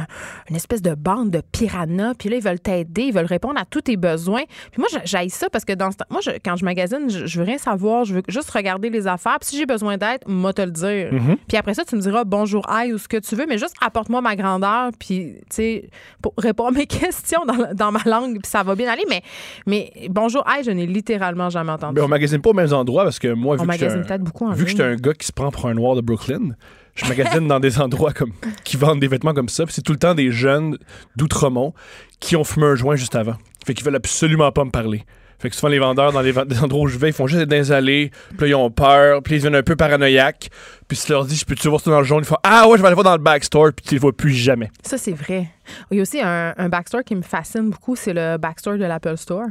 [0.50, 2.14] une espèce de bande de piranhas.
[2.18, 4.42] Puis là, ils veulent t'aider, ils veulent répondre à tous tes besoins.
[4.72, 7.26] Puis moi, j'aille ça parce que dans ce temps- moi, je- quand je magasine, je,
[7.26, 9.38] je veux rien savoir, je veux juste regarder les affaires.
[9.40, 11.10] Puis si j'ai besoin d'aide, moi te le dire.
[11.46, 13.74] Puis après ça, tu me diras bonjour, aïe ou ce que tu veux, mais juste
[13.80, 15.90] apporte-moi ma grandeur, puis tu sais,
[16.22, 17.42] pour répondre à mes questions
[17.74, 19.04] dans, ma langue, puis ça va bien aller.
[19.08, 19.22] Mais,
[19.66, 21.94] mais bonjour, aïe, je n'ai littéralement jamais entendu.
[21.96, 24.02] Mais on magasine pas aux mêmes endroits parce que moi, On vu que magasine un-
[24.04, 24.92] peut-être beaucoup en vu que j'étais ligne.
[24.92, 26.50] un gars qui se prend pour un noir de Brooklyn,
[26.94, 28.32] je magasine dans des endroits comme
[28.64, 29.64] qui vendent des vêtements comme ça.
[29.68, 30.78] C'est tout le temps des jeunes
[31.16, 31.74] d'Outremont
[32.20, 33.36] qui ont fumé un joint juste avant.
[33.64, 35.04] Fait qu'ils veulent absolument pas me parler.
[35.38, 37.48] Fait que souvent, les vendeurs, dans les, endroits où je vais, ils font juste être
[37.48, 38.10] dans les allées.
[38.36, 39.22] Puis ils ont peur.
[39.22, 40.50] Puis ils deviennent un peu paranoïaques.
[40.88, 42.20] Puis si tu leur dis, je peux-tu voir ça dans le jaune?
[42.22, 43.72] Ils font, ah ouais, je vais aller voir dans le backstore.
[43.72, 44.68] Puis tu les vois plus jamais.
[44.82, 45.48] Ça, c'est vrai.
[45.92, 48.84] Il y a aussi un, un backstore qui me fascine beaucoup, c'est le backstore de
[48.84, 49.46] l'Apple Store.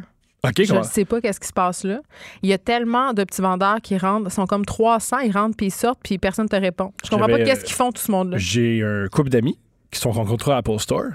[0.58, 2.00] Je ne sais pas qu'est-ce qui se passe là.
[2.42, 5.58] Il y a tellement de petits vendeurs qui rentrent, ils sont comme 300, ils rentrent
[5.58, 6.94] puis ils sortent puis personne ne te répond.
[7.04, 8.38] Je comprends pas qu'est-ce qu'ils font tout ce monde-là.
[8.38, 9.58] J'ai un couple d'amis
[9.92, 11.06] qui sont rencontrés à Apple Store.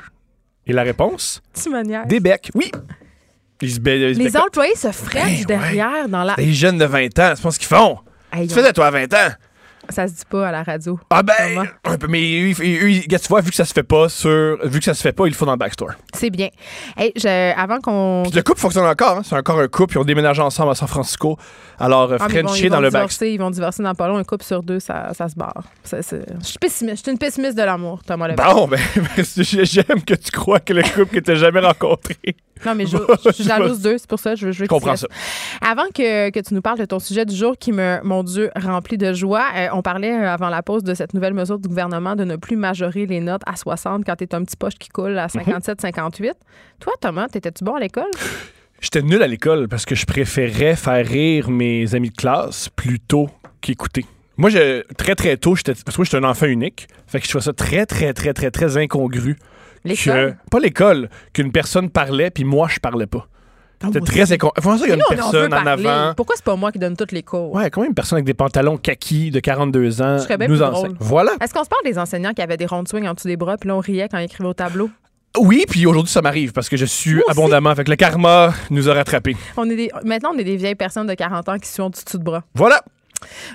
[0.66, 1.42] Et la réponse?
[1.52, 2.06] Petite manière.
[2.06, 2.50] Des becs.
[2.54, 2.70] Oui.
[3.60, 6.34] Ils se ba- ils se Les employés se freinent Ben, derrière dans la.
[6.34, 7.98] Des jeunes de 20 ans, c'est pas ce qu'ils font.
[8.32, 9.28] Hey, Tu faisais, toi, à 20 ans?
[9.88, 10.98] Ça se dit pas à la radio.
[11.10, 14.58] Ah ben, un peu, mais eux, tu vois, vu que ça se fait pas sur,
[14.64, 15.90] vu que ça se fait pas, ils le font dans le backstore.
[16.14, 16.48] C'est bien.
[16.96, 18.22] Hey, je- avant qu'on.
[18.24, 19.22] Puis le couple fonctionne encore, hein.
[19.24, 21.36] c'est encore un couple, ils ont déménagé ensemble à San Francisco.
[21.78, 23.28] Alors, euh, Ah, mais ils vont- Frenchie dans le backstore.
[23.28, 24.16] Ils vont divorcer dans pas long.
[24.16, 25.64] Un couple sur deux, ça, ça se barre.
[25.84, 26.98] Ça, Je suis pessimiste.
[26.98, 28.54] Je suis une pessimiste de l'amour, Thomas Levac.
[28.54, 28.78] Bon, ben,
[29.16, 32.16] j'aime que tu crois que le couple que t'as jamais rencontré.
[32.66, 32.96] Non, mais je,
[33.26, 34.34] je suis jalouse d'eux, c'est pour ça.
[34.34, 35.06] Je, veux- je veux Je comprends ça.
[35.60, 38.50] Avant que, que tu nous parles de ton sujet du jour qui me, mon Dieu,
[38.56, 41.68] remplit de joie, euh, on parlait euh, avant la pause de cette nouvelle mesure du
[41.68, 44.88] gouvernement de ne plus majorer les notes à 60 quand t'es un petit poche qui
[44.88, 46.32] coule à 57-58.
[46.80, 48.10] Toi, Thomas, t'étais-tu bon à l'école?
[48.80, 53.28] J'étais nul à l'école parce que je préférais faire rire mes amis de classe plutôt
[53.60, 54.04] qu'écouter.
[54.38, 56.88] Moi, je, très très tôt, parce que moi, j'étais un enfant unique.
[57.06, 59.36] Fait que je trouvais ça très, très, très, très, très incongru.
[59.84, 60.36] Que, L'école?
[60.50, 63.26] pas l'école, qu'une personne parlait puis moi, je parlais pas.
[63.84, 64.60] C'était très incongru.
[64.62, 66.14] Comment ça, il y a Nous, une personne en avant.
[66.14, 67.52] Pourquoi c'est pas moi qui donne toutes les cours?
[67.52, 70.94] Ouais, comment une personne avec des pantalons kaki de 42 ans bien nous enseigne.
[71.00, 71.32] Voilà.
[71.40, 73.36] Est-ce qu'on se parle des enseignants qui avaient des ronds de swing en dessous des
[73.36, 74.88] bras puis là, on riait quand ils écrivaient au tableau?
[75.38, 77.74] Oui, puis aujourd'hui, ça m'arrive parce que je suis abondamment.
[77.74, 79.34] Que le karma nous a rattrapés.
[79.56, 81.90] On est des, maintenant, on est des vieilles personnes de 40 ans qui sont en
[81.90, 82.44] dessous de bras.
[82.54, 82.82] Voilà.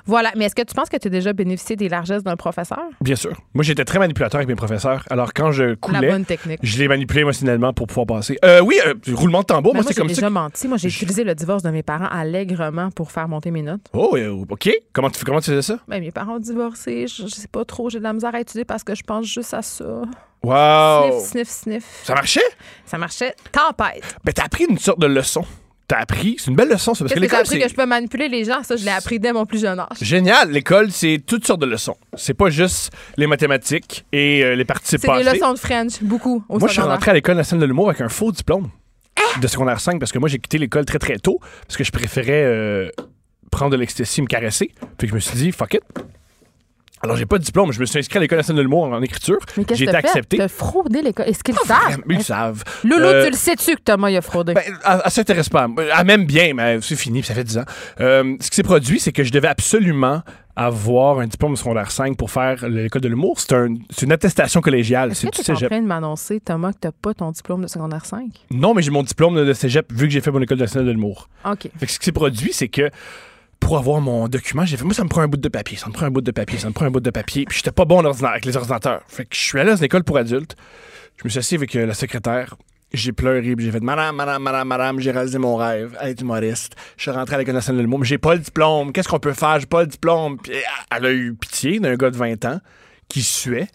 [0.05, 0.31] Voilà.
[0.35, 2.83] Mais est-ce que tu penses que tu as déjà bénéficié des largesses d'un professeur?
[3.01, 3.31] Bien sûr.
[3.53, 5.03] Moi, j'étais très manipulateur avec mes professeurs.
[5.09, 6.59] Alors, quand je La coulais, bonne technique.
[6.63, 8.37] je les manipulais émotionnellement pour pouvoir passer.
[8.45, 10.29] Euh, oui, euh, roulement de tambour, Mais moi, moi, c'est j'ai comme déjà ça.
[10.29, 10.67] menti.
[10.67, 13.81] Moi, j'ai utilisé le divorce de mes parents allègrement pour faire monter mes notes.
[13.93, 14.69] Oh, euh, OK.
[14.93, 15.79] Comment tu, comment tu faisais ça?
[15.87, 17.07] Ben, mes parents ont divorcé.
[17.07, 17.89] Je, je sais pas trop.
[17.89, 19.85] J'ai de la misère à étudier parce que je pense juste à ça.
[20.43, 21.19] Wow!
[21.19, 22.01] Sniff, sniff, sniff.
[22.03, 22.41] Ça marchait?
[22.85, 23.35] Ça marchait.
[23.51, 24.03] Tempête.
[24.23, 25.43] Ben, t'as appris une sorte de leçon.
[25.87, 27.73] T'as appris, c'est une belle leçon, ça, parce Qu'est-ce que que l'école, appris que je
[27.73, 28.61] peux manipuler les gens?
[28.61, 29.87] Ça, je l'ai appris dès mon plus jeune âge.
[30.01, 30.51] génial.
[30.51, 31.95] L'école, c'est toutes sortes de leçons.
[32.17, 35.39] C'est pas juste les mathématiques et euh, les participes C'est des passées.
[35.39, 36.95] leçons de French, beaucoup, au Moi, je suis secondaire.
[36.97, 38.69] rentré à l'école nationale de l'humour avec un faux diplôme
[39.41, 41.91] de secondaire 5 parce que moi, j'ai quitté l'école très, très tôt parce que je
[41.91, 42.89] préférais euh,
[43.49, 44.71] prendre de l'ecstasy, me caresser.
[44.97, 45.81] Puis je me suis dit, fuck it.
[47.03, 47.71] Alors, j'ai pas de diplôme.
[47.71, 49.37] Je me suis inscrit à l'école nationale de l'humour en écriture.
[49.55, 50.37] Mais qu'est-ce J'ai que été accepté.
[50.37, 51.27] T'as fraudé l'école.
[51.27, 52.01] Est-ce qu'ils le savent?
[52.09, 52.63] Ils le savent.
[52.83, 54.53] Loulou, Euh, tu le sais-tu que Thomas, il a fraudé?
[54.53, 55.67] Ben, elle, elle s'intéresse pas.
[55.77, 57.65] Elle m'aime bien, mais c'est fini, puis ça fait 10 ans.
[57.99, 60.21] Euh, ce qui s'est produit, c'est que je devais absolument
[60.55, 63.39] avoir un diplôme de secondaire 5 pour faire l'école de l'humour.
[63.39, 65.11] C'est un- c'est une attestation collégiale.
[65.11, 67.67] Est-ce que tu es en train de m'annoncer, Thomas, que tu pas ton diplôme de
[67.67, 68.25] secondaire 5?
[68.49, 70.91] Non, mais j'ai mon diplôme de cégep vu que j'ai fait mon école nationale de
[70.93, 71.29] l'humour.
[71.45, 71.69] OK.
[71.77, 72.89] Fait que ce qui s'est produit, c'est que
[73.59, 75.87] pour avoir mon document, j'ai fait, moi, ça me prend un bout de papier, ça
[75.87, 77.45] me prend un bout de papier, ça me prend un bout de papier.
[77.45, 79.01] Puis j'étais pas bon avec les ordinateurs.
[79.07, 80.55] Fait que je suis allé à une école pour adultes.
[81.17, 82.55] Je me suis assis avec euh, la secrétaire.
[82.93, 86.75] J'ai pleuré, puis j'ai fait Madame, Madame, Madame, Madame, j'ai réalisé mon rêve, être humoriste.
[86.95, 88.93] Je suis rentré à l'École nationale de l'humour, mais j'ai pas le diplôme.
[88.93, 89.59] Qu'est-ce qu'on peut faire?
[89.59, 90.37] J'ai pas le diplôme.
[90.37, 90.53] Puis
[90.95, 92.61] elle a eu pitié d'un gars de 20 ans
[93.09, 93.67] qui suait,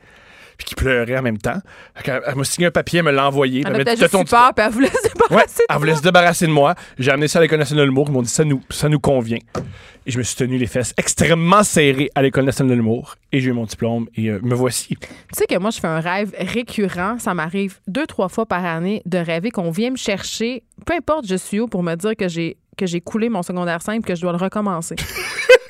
[0.63, 1.59] puis qui pleurait en même temps.
[2.05, 3.63] Qu'elle- elle m'a signé un papier, elle me l'a envoyé.
[3.67, 5.99] Elle Elle ton peur, puis elle voulait se Ouais, débarrasser elle de voulait moi.
[5.99, 6.75] se débarrasser de moi.
[6.99, 8.07] J'ai amené ça à l'École nationale de l'humour.
[8.09, 9.39] Ils m'ont dit ça nous, ça nous convient.
[10.05, 13.15] Et je me suis tenu les fesses extrêmement serrées à l'École nationale de l'humour.
[13.31, 14.09] Et j'ai eu mon diplôme.
[14.17, 14.97] Et euh, me voici.
[14.97, 17.19] Tu sais que moi, je fais un rêve récurrent.
[17.19, 21.27] Ça m'arrive deux, trois fois par année de rêver qu'on vient me chercher, peu importe
[21.27, 24.15] je suis où, pour me dire que j'ai que j'ai coulé mon secondaire simple, que
[24.15, 24.97] je dois le recommencer.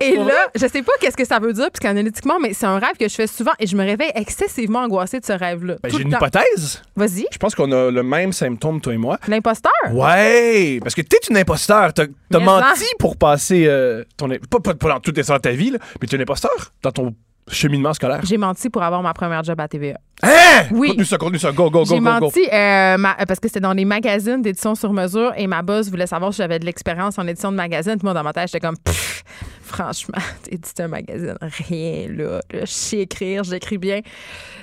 [0.00, 2.96] Et là, je sais pas qu'est-ce que ça veut dire psychanalytiquement, mais c'est un rêve
[2.98, 5.76] que je fais souvent et je me réveille excessivement angoissée de ce rêve-là.
[5.82, 6.82] Ben, j'ai une hypothèse.
[6.96, 7.26] Vas-y.
[7.30, 9.18] Je pense qu'on a le même symptôme, toi et moi.
[9.28, 9.72] L'imposteur?
[9.92, 10.78] Ouais!
[10.82, 11.92] Parce que t'es une imposteur.
[11.92, 12.86] T'as Mais menti ça.
[12.98, 14.28] pour passer euh, ton.
[14.50, 17.14] Pas, pas, pas dans toute ta vie, là, mais t'es une imposteur dans ton
[17.50, 18.20] cheminement scolaire?
[18.24, 19.98] J'ai menti pour avoir ma première job à TVA.
[20.22, 20.64] Hein?
[20.72, 20.88] Oui.
[20.88, 21.52] Conte-nous ça, conte-nous ça.
[21.52, 22.20] Go, go, go, J'ai go, go.
[22.20, 25.88] menti euh, ma- parce que c'était dans les magazines d'édition sur mesure et ma boss
[25.90, 27.94] voulait savoir si j'avais de l'expérience en édition de magazine.
[27.96, 29.22] Puis moi, dans ma tête, j'étais comme, Pff,
[29.62, 30.18] franchement,
[30.50, 32.40] éditer un magazine, rien là.
[32.52, 34.00] Là, Je sais écrire, j'écris bien.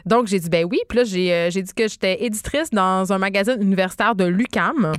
[0.06, 0.80] Donc, j'ai dit, ben oui.
[0.90, 4.94] Puis là, j'ai euh, j'ai dit que j'étais éditrice dans un magazine universitaire de l'UCAM.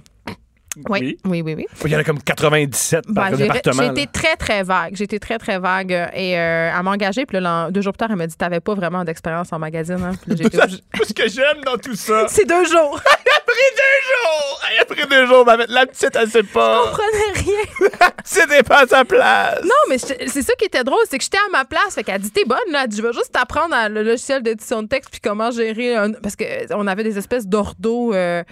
[0.89, 1.67] Oui, oui, oui, oui.
[1.85, 3.83] Il y en a comme 97 par Ben, département.
[3.83, 4.95] j'ai été très, très vague.
[4.95, 5.93] J'ai été très, très vague.
[5.93, 7.25] euh, Et euh, elle m'a engagée.
[7.27, 10.03] Puis là, deux jours plus tard, elle m'a dit T'avais pas vraiment d'expérience en magazine.
[10.03, 10.13] Hein?
[10.27, 10.67] Puis là,
[11.07, 12.27] Ce que j'aime dans tout ça.
[12.29, 13.01] C'est deux jours.
[13.37, 14.61] Après deux jours!
[14.71, 16.83] Hey, Après deux jours, ma- la petite, elle sait Je pas.
[16.85, 17.89] comprenais rien.
[18.01, 19.63] La petite n'est pas à sa place.
[19.63, 21.95] Non, mais c'est ça qui était drôle, c'est que j'étais à ma place.
[21.95, 22.83] Fait qu'elle dit T'es bonne, là.
[22.85, 25.95] Elle dit, Je vais juste t'apprendre à- le logiciel d'édition de texte puis comment gérer.
[25.97, 28.43] un- Parce qu'on avait des espèces d'ordo euh,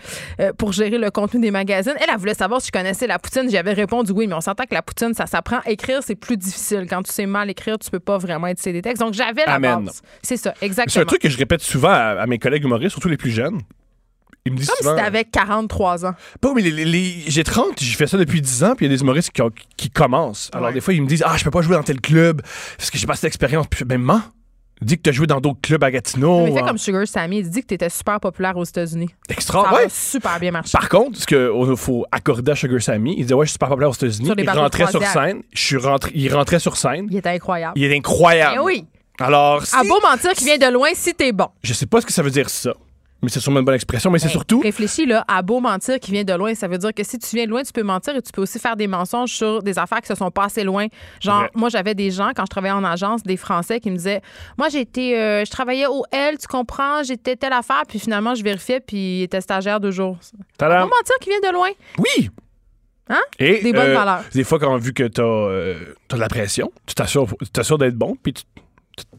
[0.41, 1.95] euh, pour gérer le contenu des magazines.
[2.01, 3.51] Elle, elle voulait savoir si je connaissais la poutine.
[3.51, 5.61] J'avais répondu oui, mais on s'entend que la poutine, ça s'apprend.
[5.67, 6.87] Écrire, c'est plus difficile.
[6.89, 9.01] Quand tu sais mal écrire, tu peux pas vraiment éditer des textes.
[9.03, 9.85] Donc, j'avais la Amen.
[9.87, 10.01] base.
[10.23, 11.05] C'est ça, C'est un exactement.
[11.05, 13.61] truc que je répète souvent à, à mes collègues humoristes, surtout les plus jeunes.
[14.47, 14.97] Ils me disent Comme souvent.
[14.97, 16.15] si t'avais 43 ans.
[16.41, 18.91] Pas, mais les- les- les- j'ai 30, j'ai fait ça depuis 10 ans, puis il
[18.91, 20.51] y a des humoristes qui, ont- qui commencent.
[20.53, 20.75] Alors, Ouais.
[20.75, 22.43] des fois, ils me disent Ah, je peux pas jouer dans tel club
[22.77, 23.67] parce que j'ai pas cette expérience.
[23.71, 24.21] Puis, ben, ment.
[24.83, 26.45] Dis que tu as joué dans d'autres clubs à Gatineau.
[26.45, 29.09] mais fais en- comme Sugar Sammy, il dit que t'étais super populaire aux États-Unis.
[29.29, 29.65] Extra.
[29.65, 29.85] Ça ouais.
[29.85, 30.73] a super bien marché.
[30.77, 33.69] Par contre, ce qu'il faut accorder à Sugar Sammy, il disait Ouais, je suis super
[33.69, 34.31] populaire aux États-Unis.
[34.37, 35.43] Il rentrait sur scène.
[35.53, 37.07] Je suis rentré, il rentrait sur scène.
[37.11, 37.73] Il était incroyable.
[37.77, 38.57] Il est incroyable.
[38.57, 38.85] Eh oui.
[39.21, 41.47] Alors, si- À beau mentir qui vient de loin si t'es bon.
[41.63, 42.73] je sais pas ce que ça veut dire ça,
[43.25, 44.11] mais c'est sûrement une bonne expression.
[44.11, 44.61] Mais c'est surtout.
[44.61, 47.35] Réfléchis, là, à beau mentir qui vient de loin, ça veut dire que si tu
[47.35, 49.79] viens de loin, tu peux mentir et tu peux aussi faire des mensonges sur des
[49.79, 50.87] affaires qui se sont passées loin.
[51.21, 54.23] Genre, moi, j'avais des gens, quand je travaillais en agence, des Français qui me disaient
[54.59, 58.43] Moi, j'étais, euh, je travaillais au L, tu comprends, j'étais telle affaire, puis finalement, je
[58.43, 60.19] vérifiais, puis il était stagiaire deux jours.
[60.59, 61.71] Beau mentir qui vient de loin.
[61.99, 62.31] Oui!
[63.09, 63.21] Hein?
[63.39, 64.23] Et, Des bonnes euh, valeurs.
[64.33, 67.77] Des fois, quand vu que t'as euh, t'as de la pression, tu t'assures tu t'assures
[67.77, 68.45] d'être bon, puis tu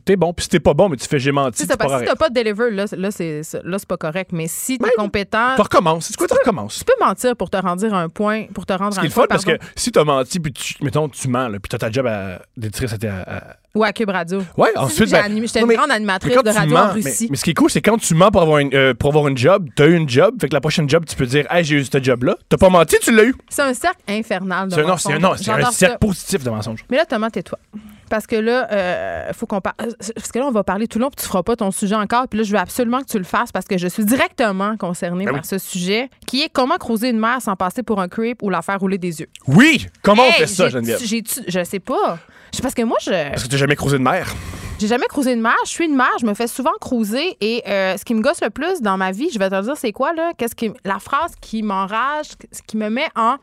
[0.06, 0.34] t'es bon.
[0.34, 2.06] Puis si t'es pas bon, mais tu fais j'ai menti, C'est ça, parce que si
[2.06, 4.32] t'as pas de deliver, là, là, c'est, là, c'est pas correct.
[4.34, 6.08] Mais si t'es compétent, Tu recommences.
[6.08, 6.80] C'est quoi, tu recommences?
[6.80, 9.10] tu peux mentir pour te rendre un point, pour te rendre Ce un qui est
[9.10, 12.06] le fun, parce que si t'as menti, puis tu, mettons, tu puis t'as ta job
[12.08, 14.42] à, d'éditrice à- Ou à Cube Radio.
[14.58, 15.12] Ouais, C'est ensuite.
[15.12, 15.24] ben.
[15.46, 17.24] J'étais une mais- grande animatrice de radio en Russie.
[17.24, 19.10] Mais, mais ce qui est cool, c'est quand tu mens pour avoir une, euh, pour
[19.10, 21.46] avoir une job, t'as eu une job, fait que la prochaine job, tu peux dire,
[21.52, 22.36] hey, j'ai eu ce job-là.
[22.50, 23.36] T'as pas menti, tu l'as eu.
[23.50, 25.20] C'est un cercle infernal de C'est un, non, c'est un,
[25.60, 26.86] non, cercle positif de mensonge.
[26.90, 27.60] Mais là, Thomas, tais-toi.
[28.08, 29.76] Parce que là, euh, faut qu'on parle.
[30.16, 31.96] Parce que là, on va parler tout le long, puis tu feras pas ton sujet
[31.96, 32.28] encore.
[32.28, 35.26] Puis là, je veux absolument que tu le fasses parce que je suis directement concernée
[35.26, 35.48] Ben par oui.
[35.50, 38.62] ce sujet, qui est comment creuser une mer sans passer pour un creep ou la
[38.62, 39.28] faire rouler des yeux.
[39.48, 39.88] Oui!
[40.04, 41.00] Comment on fait ça, Geneviève?
[41.04, 42.20] j'ai- Je sais pas.
[42.62, 44.32] Parce que moi, je Parce que t'as jamais croisé de mer.
[44.80, 45.56] j'ai jamais cruisé une mer.
[45.66, 46.12] Je suis une mer.
[46.20, 47.36] Je me fais souvent cruiser.
[47.42, 49.62] Et euh, ce qui me gosse le plus dans ma vie, je vais te le
[49.64, 50.34] dire, c'est quoi, là?
[50.38, 53.38] Qu'est-ce qui, la phrase qui m'enrage, ce qui me met en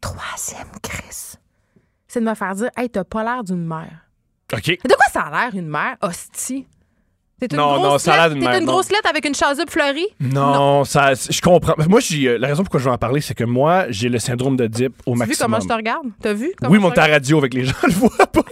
[0.00, 1.36] troisième crise,
[2.06, 4.06] c'est de me faire dire Hey, t'as pas l'air d'une mère.
[4.52, 4.66] OK.
[4.66, 6.66] De quoi ça a l'air, une mère, hostie?
[7.40, 8.72] T'es une Non, grosse non, ça a l'air d'une une non.
[8.72, 10.06] grosse lettre avec une chasuble fleurie?
[10.20, 11.74] Non, ça, je comprends.
[11.88, 14.18] Moi, j'ai, euh, la raison pourquoi je vais en parler, c'est que moi, j'ai le
[14.18, 15.50] syndrome de Dip au T'as vu maximum.
[15.52, 16.06] comment je te regarde?
[16.20, 16.52] T'as vu?
[16.58, 17.12] comment oui, je mon te regarde?
[17.12, 18.42] radio avec les gens, le voient pas.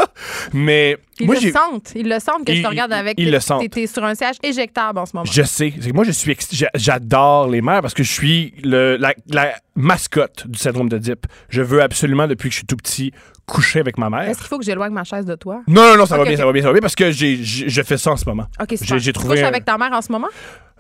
[0.52, 1.50] Mais Ils moi, le j'ai.
[1.52, 1.92] sentent.
[1.96, 3.14] Ils le sentent que je te regarde avec.
[3.18, 3.62] ils le sentent.
[3.62, 5.24] T'es- T'es sur un siège éjectable en ce moment.
[5.30, 5.72] Je sais.
[5.80, 6.30] C'est que moi, je suis.
[6.32, 10.88] ex- j'a- J'adore les mères parce que je suis le, la, la mascotte du syndrome
[10.88, 11.26] de Dip.
[11.48, 13.12] Je veux absolument, depuis que je suis tout petit,
[13.46, 14.22] coucher avec ma mère.
[14.22, 15.62] Est-ce qu'il faut que j'éloigne ma chaise de toi?
[15.68, 17.38] Non, non, non, ça va bien, ça va bien, ça va bien, parce que j'ai,
[17.42, 18.46] j'ai- je fais ça en ce moment.
[18.60, 18.86] OK, super.
[18.86, 20.28] J'ai- j'ai Tu trouvé couches un- avec ta mère en ce moment?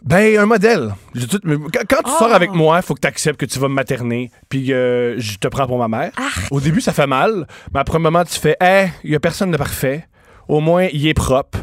[0.02, 0.94] Ben, un modèle.
[1.14, 2.16] Quand, quand tu Ah!
[2.18, 5.14] sors avec moi, il faut que tu acceptes que tu vas me materner, puis euh,
[5.18, 6.12] je te prends pour ma mère.
[6.50, 9.20] Au début, ça fait mal, mais après un moment, tu fais, hey, il y a
[9.20, 10.06] personne de parfait.
[10.48, 11.58] Au moins, il est propre.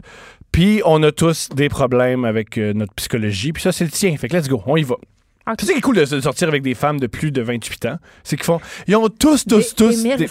[0.52, 4.16] Puis on a tous des problèmes avec euh, notre psychologie, puis ça, c'est le tien.
[4.18, 4.96] Fait que let's go, on y va.
[4.96, 5.56] OK.
[5.60, 7.98] C'est ça qui est cool de, sortir avec des femmes de plus de 28 ans.
[8.24, 8.62] C'est qu'ils font.
[8.88, 10.04] Ils ont tous, tous, Des- tous.
[10.04, 10.28] des des-.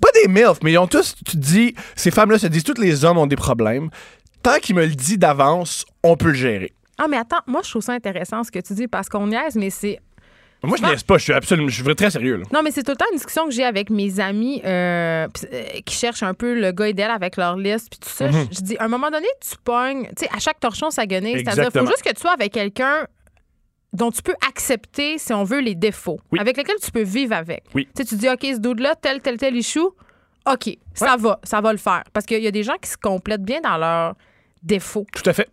[0.00, 1.14] Pas des MILF, mais ils ont tous.
[1.24, 3.90] Tu te dis, ces femmes-là se disent, tous les hommes ont des problèmes.
[4.42, 6.72] Tant qu'ils me le disent d'avance, on peut le gérer.
[6.98, 9.54] Ah, mais attends, moi, je trouve ça intéressant ce que tu dis parce qu'on niaise,
[9.56, 9.98] mais c'est.
[10.62, 11.68] Moi, je Souvent- niaise pas, je suis absolument.
[11.68, 12.44] Je suis vraiment très sérieux, là.
[12.52, 15.46] Non, mais c'est tout le temps une discussion que j'ai avec mes amis euh, pis,
[15.50, 18.28] euh, qui cherchent un peu le gars idéal avec leur liste, puis tout ça.
[18.28, 18.48] Mhm.
[18.50, 21.06] je, je dis, à un moment donné, tu pognes, tu sais, à chaque torchon, ça
[21.06, 21.38] guenille.
[21.38, 23.06] C'est-à-dire, il faut juste que tu sois avec quelqu'un
[23.92, 26.38] dont tu peux accepter, si on veut, les défauts, Oui.
[26.38, 27.64] avec lesquels tu peux vivre avec.
[27.74, 27.86] Oui.
[27.94, 29.80] Tu sais, tu dis, OK, ce dude-là, tel, tel, tel issue,
[30.50, 32.04] OK, ça va, ça va le faire.
[32.12, 34.14] Parce qu'il y a des gens qui se complètent bien dans leurs
[34.62, 35.06] défauts.
[35.12, 35.48] Tout à fait.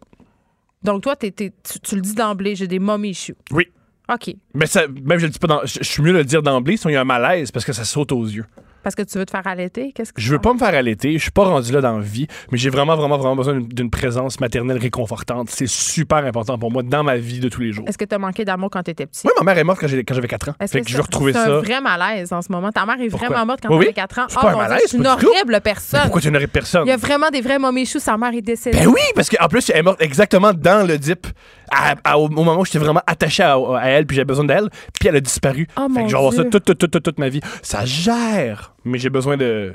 [0.83, 3.35] Donc, toi, tu, tu le dis d'emblée, j'ai des mommy issues.
[3.51, 3.67] Oui.
[4.13, 4.33] OK.
[4.53, 5.65] Mais ça, même je le dis pas dans.
[5.65, 7.65] Je, je suis mieux de le dire d'emblée, sinon il y a un malaise parce
[7.65, 8.45] que ça saute aux yeux.
[8.87, 9.91] Parce que tu veux te faire allaiter?
[9.93, 12.01] Qu'est-ce que Je veux pas me faire allaiter, je suis pas rendu là dans la
[12.01, 15.49] vie, mais j'ai vraiment, vraiment, vraiment besoin d'une- présence maternelle réconfortante.
[15.49, 17.83] C'est super important pour moi dans ma vie de tous les jours.
[17.85, 19.23] Est-ce que tu as manqué d'amour quand tu étais petit?
[19.27, 20.53] Oui, ma mère est morte quand j'avais 4 ans.
[20.61, 21.53] Est-ce Fait que que, ça- je veux retrouver c'est ça.
[21.57, 22.71] un vrai malaise en ce moment.
[22.71, 23.27] Ta mère est Pourquoi?
[23.27, 23.85] vraiment morte quand Oui, tu oui.
[23.87, 24.25] avais 4 ans?
[24.29, 26.01] C'est pas un Dieu, malaise, je suis une horrible Mais personne.
[26.03, 26.83] pourquoi tu n'aurais personne?
[26.85, 27.99] Il y a vraiment des vrais mommy choux.
[27.99, 28.77] Sa mère est décédée.
[28.77, 31.27] Ben oui, parce qu'en plus, elle est morte exactement dans le dip,
[31.71, 34.69] à- à- au, moment où j'étais vraiment attaché à, à elle, puis j'avais besoin d'elle,
[34.99, 35.67] puis elle a disparu.
[35.77, 37.41] Oh, fait que je vais avoir ça toute, toute, toute, toute ma vie.
[37.61, 39.73] Ça gère, mais j'ai besoin de.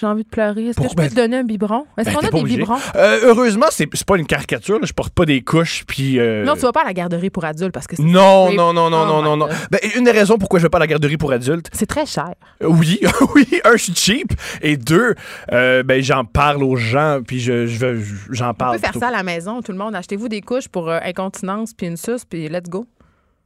[0.00, 0.68] J'ai envie de pleurer.
[0.68, 1.84] Est-ce que je peux te donner un biberon?
[1.98, 2.56] Est-ce Ben, qu'on a des obligé.
[2.58, 2.78] biberons?
[2.96, 6.18] Euh, heureusement, c'est pas une caricature, là, je porte pas des couches, puis.
[6.18, 8.72] euh, Non, tu vas pas à la garderie pour adultes parce que c'est Non, non,
[8.72, 9.48] non, non, Oh non, non, non.
[9.70, 12.06] Ben, une des raisons pourquoi je vais pas à la garderie pour adultes, c'est très
[12.06, 12.32] cher.
[12.62, 13.00] euh, oui,
[13.34, 14.32] oui, un, je suis cheap,
[14.62, 15.14] et deux,
[15.52, 18.76] euh, ben, j'en parle aux gens, puis je, je j'en On parle.
[18.76, 19.04] peut faire plutôt.
[19.06, 19.94] ça à la maison, tout le monde.
[19.94, 22.86] Achetez-vous des couches pour euh, incontinence puis une suce, puis let's go.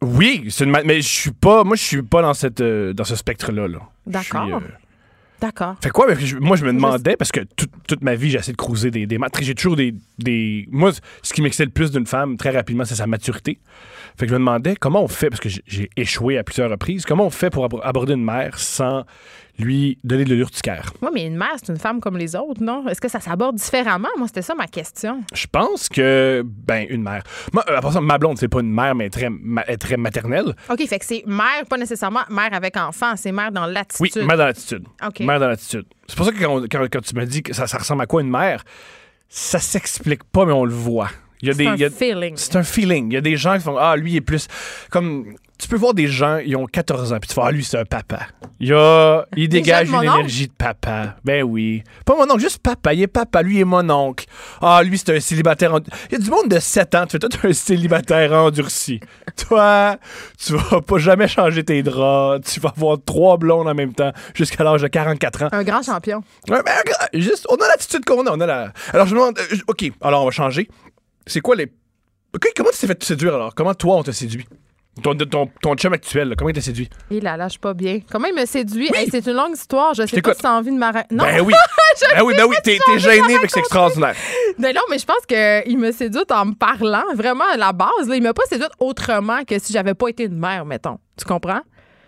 [0.02, 3.04] Oui, c'est une ma- mais je suis pas, moi, je suis pas dans cette, dans
[3.04, 3.66] ce spectre-là.
[3.68, 3.78] là.
[4.06, 4.60] Je D'accord.
[5.44, 5.76] D'accord.
[5.82, 6.06] Fait quoi?
[6.14, 8.90] je- moi, je me demandais, parce que toute- toute ma vie, j'ai essayé de cruiser
[8.90, 9.18] des, des.
[9.42, 10.66] J'ai toujours des, des.
[10.70, 10.90] Moi,
[11.22, 13.58] ce qui m'excite le plus d'une femme, très rapidement, c'est sa maturité.
[14.16, 17.04] Fait que je me demandais comment on fait, parce que j'ai- échoué à plusieurs reprises,
[17.04, 19.04] comment on fait pour ab- aborder une mère sans
[19.58, 20.92] lui donner de l'urticaire?
[21.02, 22.86] Oui, mais une mère, c'est une femme comme les autres, non?
[22.88, 24.08] Est-ce que ça s'aborde différemment?
[24.16, 25.20] Moi, c'était ça ma question.
[25.32, 27.22] Je pense que, ben, une mère.
[27.52, 29.30] Moi, euh, à part ça, ma blonde, c'est pas une mère, mais elle est très,
[29.30, 30.54] ma- très maternelle.
[30.70, 34.22] OK, fait que c'est mère, pas nécessairement mère avec enfant, c'est mère dans Oui, l'attitude.
[34.26, 34.84] mère dans l'attitude.
[35.06, 35.20] OK.
[35.20, 35.86] Mère dans l'attitude.
[36.06, 38.02] C'est pour ça que quand, on- quand- quand tu me dis que ça, ça ressemble
[38.02, 38.62] à quoi une mère,
[39.28, 41.08] ça s'explique pas, mais on le voit.
[41.44, 42.32] Il y a C'est des, un il y a- feeling.
[42.36, 43.10] C'est un feeling.
[43.10, 44.48] Il y a des gens qui font Ah, lui, il est plus.
[44.90, 45.34] Comme.
[45.56, 47.78] Tu peux voir des gens, ils ont 14 ans, puis tu fais Ah, lui, c'est
[47.78, 48.26] un papa.
[48.58, 51.14] Il, a, il dégage une énergie de papa.
[51.24, 51.84] Ben oui.
[52.04, 52.92] Pas mon oncle, juste papa.
[52.92, 53.40] Il est papa.
[53.40, 54.24] Lui, il est mon oncle.
[54.60, 55.72] Ah, lui, c'est un célibataire.
[55.72, 55.78] en-
[56.10, 57.04] Il y a du monde de 7 ans.
[57.06, 58.98] Tu fais toi, t'es un célibataire endurci.
[59.48, 59.96] Toi,
[60.44, 62.52] tu vas pas jamais changer tes draps.
[62.52, 65.48] Tu vas avoir trois blondes en même temps jusqu'à l'âge de 44 ans.
[65.52, 66.22] Un grand champion.
[66.48, 66.58] Ouais,
[67.14, 68.30] juste, on a l'attitude qu'on a.
[68.32, 68.72] On a la...
[68.92, 70.68] Alors, je me demande, euh, OK, alors on va changer.
[71.26, 71.72] C'est quoi les.
[72.56, 73.54] Comment tu t'es fait séduire alors?
[73.54, 74.46] Comment toi, on t'a séduit?
[75.02, 76.88] Ton, ton, ton chum actuel, là, comment il t'a séduit?
[77.10, 78.00] Il la lâche pas bien.
[78.10, 78.88] Comment il me séduit?
[78.94, 79.92] Hey, c'est une longue histoire.
[79.94, 81.12] Je sais pas si t'as envie de m'arrêter.
[81.14, 81.52] Non, Ben oui!
[82.14, 84.14] ben oui, ben oui, t'es t'es gêné, mais c'est extraordinaire.
[84.58, 87.02] Ben non, mais je pense qu'il me séduit en me parlant.
[87.14, 90.24] Vraiment, à la base, là, il m'a pas séduit autrement que si j'avais pas été
[90.24, 90.98] une mère, mettons.
[91.18, 91.60] Tu comprends?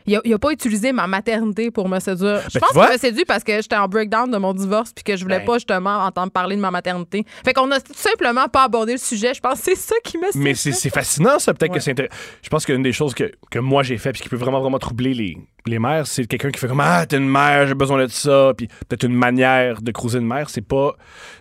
[0.06, 2.42] Il a, il a pas utilisé ma maternité pour me séduire.
[2.48, 5.02] Je Ben, pense qu'il m'a séduit parce que j'étais en breakdown de mon divorce puis
[5.04, 5.46] que je voulais Ben.
[5.46, 7.24] pas justement entendre parler de ma maternité.
[7.44, 9.34] Fait qu'on a tout simplement pas abordé le sujet.
[9.34, 10.42] Je pense que c'est ça qui m'a séduit.
[10.44, 11.52] Mais c'est c'est fascinant, ça.
[11.54, 11.78] Peut-être Ouais.
[11.78, 12.14] que c'est intéressant.
[12.42, 14.78] Je pense qu'une des choses que, que moi j'ai fait puis qui peut vraiment, vraiment
[14.78, 15.36] troubler les,
[15.70, 18.52] les mères, c'est quelqu'un qui fait comme Ah, t'es une mère, j'ai besoin de ça.
[18.56, 20.94] Puis peut-être une manière de cruiser une mère, c'est pas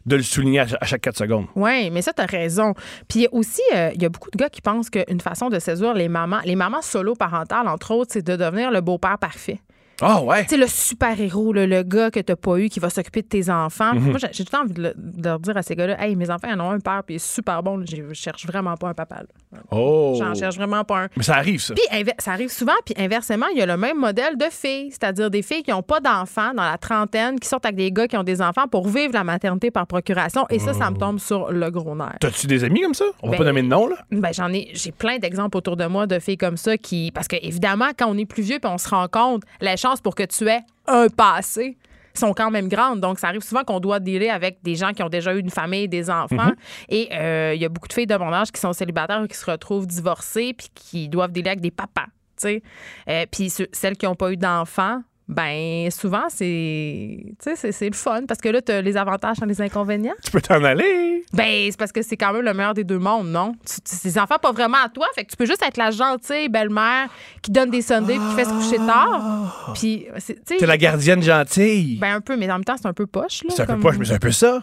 [0.06, 1.46] de le souligner à, chaque 4 secondes.
[1.56, 2.74] Oui, mais ça, t'as raison.
[3.08, 5.94] Puis aussi, euh, il y a beaucoup de gars qui pensent qu'une façon de séduire
[5.94, 9.60] les mamans, les mamans solo-parentales, entre autres, c'est de devenir le beau-père parfait.
[10.02, 10.44] Ah, ouais.
[10.44, 13.28] Tu sais, le super-héros, le, le gars que t'as pas eu, qui va s'occuper de
[13.28, 13.94] tes enfants.
[13.94, 14.10] Mhm.
[14.12, 16.16] Moi, j'ai tout le temps envie de, le- de leur dire à ces gars-là, hey,
[16.16, 17.84] mes enfants, ils en ont un père, puis il est super bon.
[17.86, 19.18] Je cherche vraiment pas un papa.
[19.18, 19.60] là.
[19.72, 20.16] Oh.
[20.20, 21.08] J'en cherche vraiment pas un.
[21.16, 21.74] Mais ça arrive, ça.
[21.74, 21.84] Puis
[22.20, 25.42] ça arrive souvent, puis inversement, il y a le même modèle de filles, c'est-à-dire des
[25.42, 28.24] filles qui n'ont pas d'enfants dans la trentaine, qui sortent avec des gars qui ont
[28.24, 30.46] des enfants pour vivre la maternité par procuration.
[30.50, 32.16] Et ça, ça me tombe sur le gros nerf.
[32.20, 33.06] T'as-tu des amis comme ça?
[33.22, 33.96] On va Ben, pas nommer de nom, là?
[34.12, 37.28] Ben, j'en ai, j'ai plein d'exemples autour de moi de filles comme ça qui, parce
[37.28, 39.44] que évidemment, quand on est plus vieux puis on se rend compte,
[39.86, 41.78] chances pour que tu aies un passé
[42.14, 43.02] sont quand même grandes.
[43.02, 45.50] Donc, ça arrive souvent qu'on doit dealer avec des gens qui ont déjà eu une
[45.50, 46.52] famille, des enfants.
[46.88, 49.28] Et euh, il y a beaucoup de filles de mon âge qui sont célibataires ou
[49.28, 52.06] qui se retrouvent divorcées puis qui doivent dealer avec des papas.
[52.06, 52.12] tu
[52.48, 52.64] sais.
[53.10, 57.72] Euh, puis ce- celles qui n'ont pas eu d'enfants, ben souvent, c'est tu sais, c'est-
[57.72, 60.14] c'est le fun parce que là, tu as les avantages sans les inconvénients.
[60.24, 61.24] Tu peux t'en aller.
[61.34, 63.54] Ben, c'est parce que c'est quand même le meilleur des deux mondes, non?
[63.84, 65.08] Ces enfants, pas vraiment à toi.
[65.16, 67.10] Fait que tu peux juste être la gentille belle-mère
[67.42, 69.72] qui donne des sundays puis qui fait se coucher tard.
[69.74, 70.66] Puis, c'est- tu T'es sais.
[70.68, 71.98] la gardienne gentille.
[71.98, 73.50] Ben, un peu, mais en même temps, c'est un peu poche, là.
[73.56, 74.62] c'est un peu poche, mais c'est un peu ça.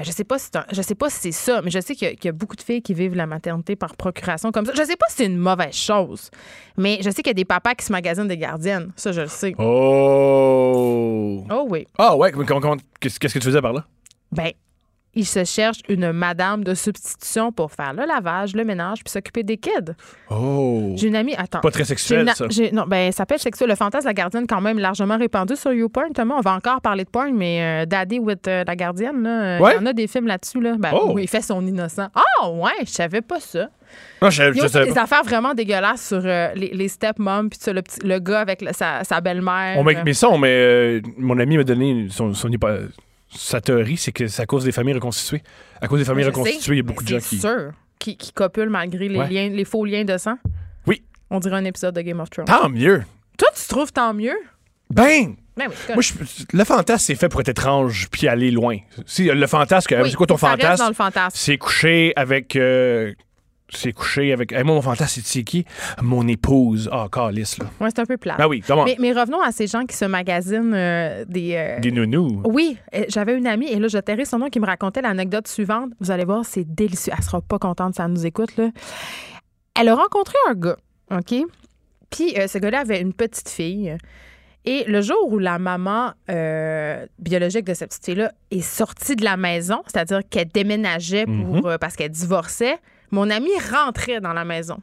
[0.00, 1.94] Ben, je sais pas si c'est je sais pas si c'est ça, mais je sais
[1.94, 4.72] qu'il y, y a beaucoup de filles qui vivent la maternité par procuration comme ça.
[4.74, 6.30] Je sais pas si c'est une mauvaise chose,
[6.78, 8.92] mais je sais qu'il y a des papas qui se magasinent des gardiennes.
[8.96, 9.54] Ça, je le sais.
[9.58, 11.44] Oh.
[11.50, 11.86] Oh oui.
[11.98, 12.32] Ah ouais,
[12.98, 13.84] qu'est-ce que tu faisais par là?
[14.32, 14.52] Ben,
[15.14, 19.42] ils se cherchent une madame de substitution pour faire le lavage, le ménage, puis s'occuper
[19.42, 19.92] des kids.
[20.30, 20.92] Oh.
[20.96, 21.60] J'ai une amie, attends.
[21.60, 22.46] Pas très sexuel, une- ça.
[22.72, 23.68] non, ben, ça peut être sexuel.
[23.68, 26.36] Le fantasme de la gardienne, quand même, largement répandu sur YouPorn, Thomas.
[26.38, 29.58] On va encore parler de porn, mais euh, Daddy with euh, la gardienne, là, euh,
[29.58, 29.72] Ouais?
[29.74, 30.60] il y en a des films là-dessus.
[30.60, 30.74] Là.
[30.78, 31.12] Ben, Oh.
[31.14, 32.08] où il fait son innocent.
[32.14, 33.68] Ah, ouais, je savais pas ça.
[34.22, 35.02] Non, je, Il y a aussi des pas.
[35.02, 38.72] affaires vraiment dégueulasses sur euh, les, les stepmoms, puis le, petit- le gars avec le-
[38.72, 39.76] sa, sa belle-mère.
[39.78, 42.48] On mais ça, on met, euh, mon ami m'a donné son, son
[43.32, 45.42] sa théorie, c'est que c'est à cause des familles reconstituées.
[45.80, 47.38] À cause des familles Je reconstituées, il y a beaucoup de gens qui.
[47.38, 47.72] Sûr.
[47.98, 49.28] Qui, qui copulent malgré les, Ouais.
[49.28, 50.36] liens, les faux liens de sang?
[50.86, 51.02] Oui.
[51.30, 52.46] On dirait un épisode de Game of Thrones.
[52.46, 53.02] Tant mieux.
[53.36, 54.36] Toi, tu trouves tant mieux?
[54.92, 55.34] Ben!
[55.56, 56.12] Ben oui, Moi, je-
[56.56, 58.78] le fantasme, c'est fait pour être étrange puis aller loin.
[59.04, 60.92] Si, le fantasme, Oui, c'est quoi ton fantasme.
[61.34, 62.56] C'est coucher avec.
[62.56, 63.12] euh,
[63.72, 64.52] c'est coucher avec.
[64.52, 65.64] Hey, moi, mon fantasme, c'est qui?
[66.02, 66.88] Mon épouse.
[66.92, 67.66] Ah, calice, là.
[67.80, 68.36] Ouais, c'est un peu plat.
[68.38, 68.84] Ah oui, comment?
[68.84, 71.54] Mais, mais revenons à ces gens qui se magasinent euh, des.
[71.54, 72.42] euh, Des nounous.
[72.44, 75.90] Oui, euh, j'avais une amie, et là, tairai son nom, qui me racontait l'anecdote suivante.
[76.00, 77.12] Vous allez voir, c'est délicieux.
[77.16, 78.70] Elle sera pas contente si elle nous écoute, là.
[79.78, 80.76] Elle a rencontré un gars,
[81.10, 81.34] OK?
[82.10, 83.96] Puis euh, ce gars-là avait une petite fille.
[84.66, 89.24] Et le jour où la maman euh, biologique de cette petite fille-là est sortie de
[89.24, 92.76] la maison, c'est-à-dire qu'elle déménageait pour, euh, parce qu'elle divorçait,
[93.10, 94.78] mon ami rentrait dans la maison.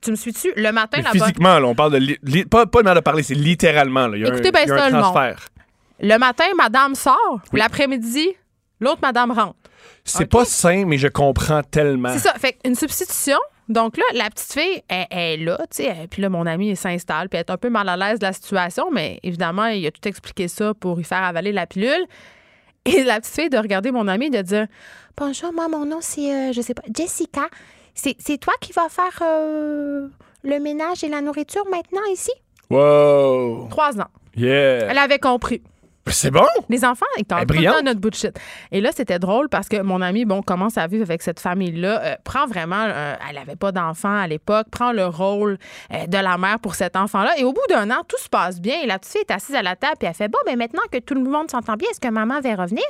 [0.00, 0.52] Tu me suis-tu?
[0.56, 1.10] Le matin, là-bas.
[1.10, 1.98] physiquement, là, on parle de.
[1.98, 4.06] li- li- pas, pas de mal de parler, c'est littéralement.
[4.06, 4.16] Là.
[4.16, 5.02] Il y a Écoutez un, bien il y a ça, un le monde.
[5.02, 5.48] transfert.
[6.00, 7.40] Le matin, madame sort.
[7.52, 7.58] Oui.
[7.58, 8.28] L'après-midi,
[8.80, 9.56] l'autre madame rentre.
[10.04, 12.10] C'est pas sain, mais je comprends tellement.
[12.12, 12.34] C'est ça.
[12.34, 13.38] Fait une substitution.
[13.68, 16.06] Donc là, la petite fille, elle, elle est là, tu sais.
[16.10, 18.24] Puis là, mon ami, il s'installe, puis elle est un peu mal à l'aise de
[18.24, 22.06] la situation, mais évidemment, il a tout expliqué ça pour lui faire avaler la pilule.
[22.88, 24.66] Et la petite fille de regarder mon ami et de dire
[25.16, 27.48] Bonjour, moi, mon nom, c'est, euh, je sais pas, Jessica.
[27.94, 30.08] C'est, c'est toi qui vas faire euh,
[30.44, 32.30] le ménage et la nourriture maintenant ici?
[32.70, 33.66] Wow!
[33.70, 34.08] Trois ans.
[34.36, 34.86] Yeah!
[34.90, 35.62] Elle avait compris.
[36.10, 36.46] C'est bon!
[36.68, 37.76] Les enfants, ils brillante.
[37.76, 38.38] temps notre bout de shit.
[38.72, 42.02] Et là, c'était drôle parce que mon ami, bon, commence à vivre avec cette famille-là,
[42.02, 45.58] euh, prend vraiment, euh, elle n'avait pas d'enfant à l'époque, prend le rôle
[45.92, 47.38] euh, de la mère pour cet enfant-là.
[47.38, 48.82] Et au bout d'un an, tout se passe bien.
[48.82, 50.82] Et la petite fille est assise à la table et elle fait Bon, ben maintenant
[50.90, 52.84] que tout le monde s'entend bien, est-ce que maman va revenir?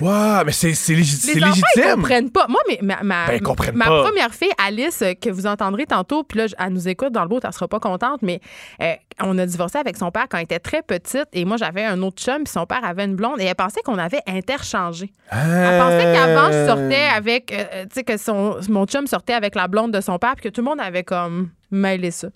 [0.00, 0.44] Wow!
[0.44, 1.94] Mais c'est c'est légi- c'est Les enfants, ils légitime!
[1.96, 2.46] comprennent pas.
[2.48, 3.40] Moi, mais ma, ma, Ben,
[3.74, 4.02] ma pas.
[4.04, 7.28] première fille, Alice, euh, que vous entendrez tantôt, puis là, elle nous écoute dans le
[7.28, 8.40] bout, elle sera pas contente, mais
[8.82, 8.92] euh,
[9.22, 12.00] on a divorcé avec son père quand elle était très petite et moi, j'avais un
[12.02, 15.12] autre chum, puis son père avait une blonde et elle pensait qu'on avait interchangé.
[15.32, 19.54] Elle pensait qu'avant, je sortais avec, euh, tu sais, que son, mon chum sortait avec
[19.54, 22.28] la blonde de son père, puis que tout le monde avait comme mêlé ça.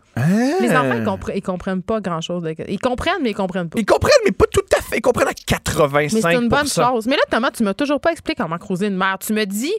[0.60, 2.42] Les enfants, ils, compre- ils comprennent pas grand-chose.
[2.68, 3.78] Ils comprennent, mais ils comprennent pas.
[3.78, 4.46] Ils comprennent, mais pas.
[4.94, 7.06] Ils comprennent à 85 Mais c'est une bonne chose.
[7.06, 9.18] Mais là, Thomas, tu m'as toujours pas expliqué comment croiser une mère.
[9.18, 9.72] Tu me dis,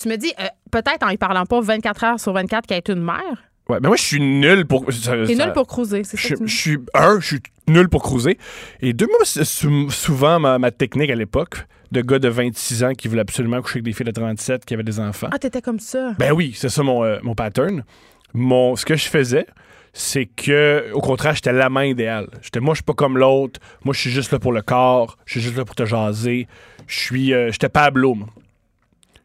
[0.00, 2.88] tu me dis, euh, peut-être en y parlant pas 24 heures sur 24 qu'elle est
[2.88, 3.44] une mère.
[3.68, 4.86] Ouais, mais moi, je suis nul pour.
[4.86, 8.36] T'es nul pour cruiser, c'est ça Je, suis un, je suis nul pour cruiser.
[8.80, 12.84] Et deux, moi, c'est sou- souvent ma, ma technique à l'époque de gars de 26
[12.84, 15.28] ans qui voulaient absolument coucher avec des filles de 37 qui avaient des enfants.
[15.30, 16.12] Ah, t'étais comme ça.
[16.18, 17.84] Ben oui, c'est ça mon, euh, mon pattern.
[18.34, 19.46] Mon, ce que je faisais,
[19.92, 22.28] c'est que, au contraire, j'étais la main idéale.
[22.40, 23.60] J'étais, moi, je suis pas comme l'autre.
[23.84, 25.18] Moi, je suis juste là pour le corps.
[25.26, 26.48] Je suis juste là pour te jaser.
[26.86, 28.28] Je suis, euh, j'étais Pablo, moi.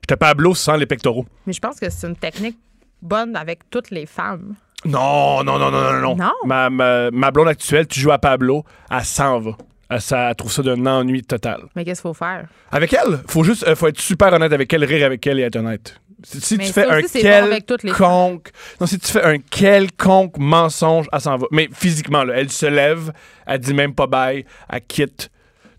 [0.01, 1.25] J'étais Pablo sans les pectoraux.
[1.45, 2.57] Mais je pense que c'est une technique
[3.01, 4.55] bonne avec toutes les femmes.
[4.85, 6.15] Non, non, non, non, non, non.
[6.15, 6.33] Non?
[6.45, 9.51] Ma, ma, ma blonde actuelle, tu joues à Pablo, elle s'en va.
[9.89, 11.63] Elle, ça, elle trouve ça d'un ennui total.
[11.75, 12.47] Mais qu'est-ce qu'il faut faire?
[12.71, 15.43] Avec elle, faut juste, euh, faut être super honnête avec elle, rire avec elle et
[15.43, 15.99] être honnête.
[16.23, 18.49] Si, Mais tu fais un les quelconque,
[18.81, 21.45] non, si tu fais un quelconque mensonge, elle s'en va.
[21.51, 23.11] Mais physiquement, là, elle se lève,
[23.45, 25.29] elle dit même pas bye, elle quitte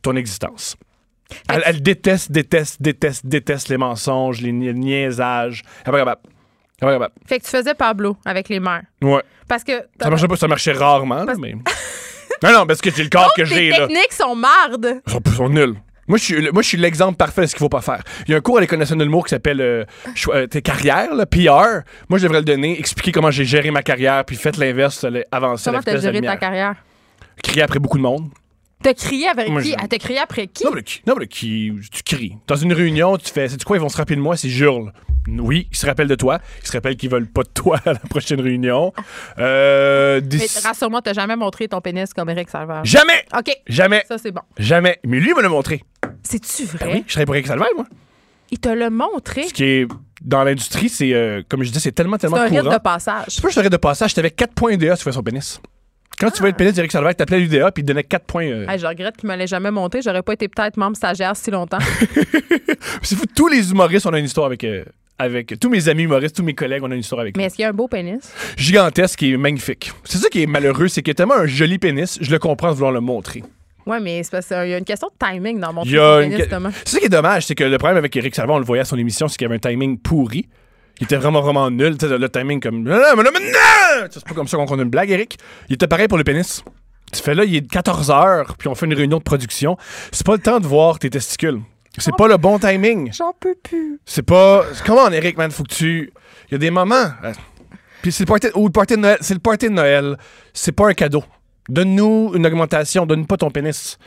[0.01, 0.76] ton existence.
[1.49, 5.62] Elle, elle déteste, déteste, déteste, déteste les mensonges, les ni- niaisages.
[5.84, 6.20] Elle est pas capable.
[6.80, 7.14] Elle est pas capable.
[7.26, 8.84] Fait que tu faisais Pablo avec les mères.
[9.03, 9.22] Ouais.
[9.49, 9.72] Parce que.
[10.01, 11.53] Ça marchait pas, ça marchait rarement, là, mais.
[12.43, 13.89] non, non, parce que j'ai le corps que Tes j'ai, là.
[13.89, 15.01] techniques sont mardes.
[15.07, 15.74] Ils sont, ils sont nuls.
[16.09, 18.02] Moi, je suis, le- moi, je suis l'exemple parfait de ce qu'il faut pas faire.
[18.26, 19.84] Il y a un cours à l'École nationale de l'humour qui s'appelle euh,
[20.28, 21.84] euh, tes carrières, là, PR.
[22.09, 25.64] Moi, je devrais le donner, expliquer comment j'ai géré ma carrière, puis faites l'inverse, avancer
[25.70, 26.74] Comment t'as géré ta carrière?
[27.42, 28.28] Crier après beaucoup de monde.
[28.82, 29.74] T'as crié avec Moi, qui?
[29.76, 30.64] Ah, T'as crié après qui?
[30.64, 31.02] Non, mais qui?
[31.06, 31.72] Non, mais qui?
[31.92, 32.36] Tu cries.
[32.46, 34.92] Dans une réunion, tu fais, sais-tu quoi, ils vont se rappeler de moi, c'est j'hurle.
[35.40, 36.38] Oui, ils se rappellent de toi.
[36.62, 38.92] Ils se rappellent qu'ils veulent pas de toi à la prochaine réunion.
[39.38, 42.84] Euh, des- Mais rassure-moi, t'as jamais montré ton pénis comme Eric Salvaire.
[42.84, 43.24] Jamais!
[43.36, 43.50] OK.
[43.66, 44.04] Jamais!
[44.08, 44.40] Ça, c'est bon.
[44.58, 44.98] Jamais.
[45.04, 45.82] Mais lui, il me l'a montré.
[46.22, 46.78] C'est-tu vrai?
[46.86, 47.86] Ben oui, je travaille pour Eric Salvaire, moi.
[48.50, 49.46] Il te l'a montré?
[49.48, 49.86] Ce qui est
[50.22, 52.72] dans l'industrie, c'est euh, comme je disais, c'est tellement C'est tellement un rite courant.
[52.72, 53.24] de passage.
[53.28, 55.60] C'est pas juste un rite de passage, t'avais 4 points tu fais son pénis.
[56.18, 58.46] Quand tu voyais le pénis d'Eric Salvaire, t'appelais l'UDA puis il te donnait 4 points.
[58.46, 58.66] euh.
[58.68, 60.02] Hey, je regrette qu'il me l'ait jamais monté.
[60.02, 61.78] J'aurais pas été peut-être membre stagiaire si longtemps.
[63.02, 64.64] C'est fou, tous les humoristes, on a une histoire avec.
[64.64, 64.84] euh,
[65.18, 67.46] avec tous mes amis humoristes, tous mes collègues, on a une histoire avec Mais lui.
[67.46, 68.20] est-ce qu'il y a un beau pénis?
[68.56, 69.92] Gigantesque et magnifique.
[70.04, 72.68] C'est ça qui est malheureux, c'est qu'il a tellement un joli pénis, je le comprends
[72.70, 73.42] de vouloir le montrer.
[73.86, 76.30] Ouais, mais c'est parce qu'il y a une question de timing dans mon y une-
[76.30, 76.70] pénis, Thomas.
[76.84, 78.82] C'est ça qui est dommage, c'est que le problème avec Eric Salvaire, on le voyait
[78.82, 80.46] à son émission, c'est qu'il avait un timing pourri.
[81.00, 81.96] Il était vraiment, vraiment nul.
[81.96, 82.82] Tu sais, le timing comme.
[82.82, 84.06] Non, non, non, non!
[84.10, 85.38] C'est pas comme ça qu'on compte une blague, Eric.
[85.68, 86.64] Il était pareil pour le pénis.
[87.12, 89.76] Tu fais là, il est 14 heures, puis on fait une réunion de production.
[90.12, 91.60] C'est pas le temps de voir tes testicules.
[91.97, 93.12] C'est pas le bon timing.
[93.12, 93.99] J'en peux plus.
[94.05, 94.64] C'est pas.
[94.86, 95.51] Comment, Eric, man?
[95.51, 96.12] Faut que tu.
[96.49, 96.95] Il y a des moments.
[97.24, 97.32] euh,
[98.03, 98.49] Puis c'est le party.
[98.55, 99.18] Ou le party de Noël.
[99.20, 100.16] C'est le party de Noël.
[100.53, 101.24] C'est pas un cadeau.
[101.68, 103.07] Donne-nous une augmentation.
[103.07, 103.99] Donne pas ton pénis.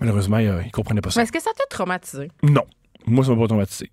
[0.00, 1.20] Malheureusement, il, euh, il comprenait pas ça.
[1.20, 2.30] Mais est-ce que ça t'a traumatisé?
[2.42, 2.64] Non.
[3.06, 3.90] Moi, ça m'a pas traumatisé.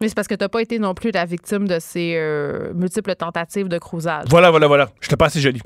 [0.00, 3.14] Mais c'est parce que t'as pas été non plus la victime de ces euh, multiples
[3.14, 4.24] tentatives de crousage.
[4.28, 4.90] Voilà, voilà, voilà.
[5.00, 5.60] J'étais pas assez joli.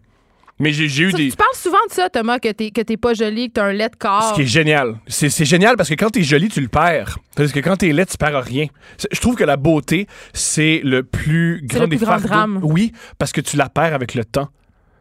[0.58, 1.30] Mais j'ai eu Tu, des.
[1.30, 3.72] tu parles souvent de ça, Thomas, que t'es, que t'es pas jolie, que t'as un
[3.72, 4.30] lait de corps.
[4.30, 4.96] Ce qui est génial.
[5.06, 7.18] C'est génial parce que quand t'es joli, tu le perds.
[7.36, 8.66] Parce que quand t'es laid, tu perds rien.
[9.12, 12.28] Je trouve que la beauté, c'est le plus grand le des plus grand fardeaux.
[12.28, 12.60] drame.
[12.62, 14.48] Oui, parce que tu la perds avec le temps,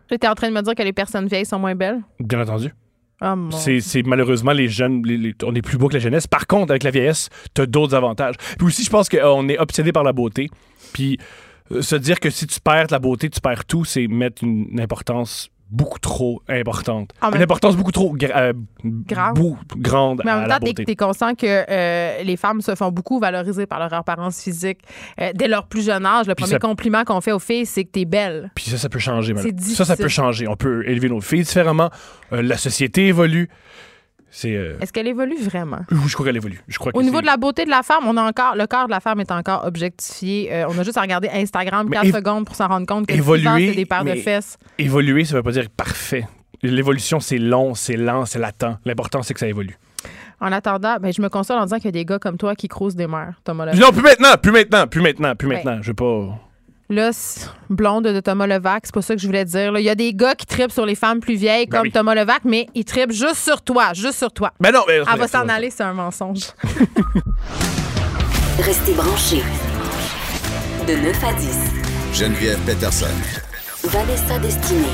[0.07, 2.01] T'es en train de me dire que les personnes vieilles sont moins belles?
[2.19, 2.71] bien entendu.
[3.21, 3.49] Oh mon.
[3.49, 6.27] C'est malheureusement les jeunes, les- les- on est plus beau que la jeunesse.
[6.27, 8.35] Par contre, avec la vieillesse, t'as d'autres avantages.
[8.57, 10.49] Puis aussi, je pense qu'on est obsédé par la beauté.
[10.93, 11.17] Puis
[11.81, 14.79] se dire que si tu perds la beauté, tu perds tout, c'est mettre une, une
[14.79, 17.09] importance beaucoup trop importante.
[17.23, 18.53] En Une importance beaucoup trop gra- euh,
[18.83, 19.33] Grave.
[19.77, 20.85] grande Mais en même temps, beauté.
[20.85, 24.77] t'es conscient que euh, les femmes se font beaucoup valoriser par leur apparence physique.
[25.19, 27.65] Euh, dès leur plus jeune âge, le Puis premier ça- compliment qu'on fait aux filles,
[27.65, 28.51] c'est que t'es belle.
[28.53, 29.33] Puis ça, ça peut changer.
[29.57, 30.47] Ça, ça peut changer.
[30.47, 31.89] On peut élever nos filles différemment.
[32.31, 33.49] Euh, la société évolue.
[34.37, 34.53] C'est.
[34.55, 35.79] euh, Est-ce qu'elle évolue vraiment?
[35.91, 36.61] oui, je crois qu'elle évolue.
[36.67, 38.67] Je crois que Au niveau de la beauté de la femme, on a encore le
[38.67, 40.53] corps de la femme est encore objectifié.
[40.53, 43.07] Euh, on a juste à regarder Instagram Mais 4 év- secondes pour s'en rendre compte
[43.07, 44.57] que évoluer, c'est des paires de fesses.
[44.77, 46.27] Évoluer, ça veut pas dire parfait.
[46.61, 48.77] L'évolution, c'est long, c'est lent, c'est latent.
[48.85, 49.77] L'important, c'est que ça évolue.
[50.41, 52.55] En attendant, ben, je me console en disant qu'il y a des gars comme toi
[52.55, 53.71] qui crousent des mères, Thomas.
[53.73, 55.55] Non, plus maintenant, plus maintenant, plus maintenant, plus Ouais.
[55.55, 55.81] maintenant.
[55.81, 56.39] Je veux pas.
[56.89, 59.71] L'os blonde de Thomas Levac, c'est pas ça que je voulais dire.
[59.71, 59.79] là.
[59.79, 61.91] Il y a des gars qui tripent sur les femmes plus vieilles Ben comme oui.
[61.91, 64.51] Thomas Levac, mais ils tripent juste sur toi, juste sur toi.
[64.59, 64.97] Ben non, mais.
[65.11, 66.41] Elle va s'en aller, c'est un mensonge.
[68.59, 69.43] Restez branchés.
[70.87, 71.59] De 9 à 10.
[72.13, 73.07] Geneviève Peterson.
[73.85, 74.85] Vanessa Destinée.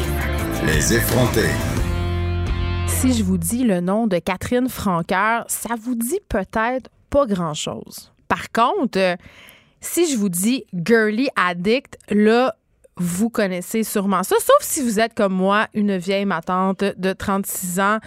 [0.66, 1.50] Les effrontés.
[2.88, 8.12] Si je vous dis le nom de Catherine Franqueur, ça vous dit peut-être pas grand-chose.
[8.28, 9.16] Par contre, euh,
[9.82, 12.56] si je vous dis Girly Addict, là,
[13.02, 17.80] vous connaissez sûrement ça, sauf si vous êtes comme moi, une vieille matante de 36
[17.80, 17.98] ans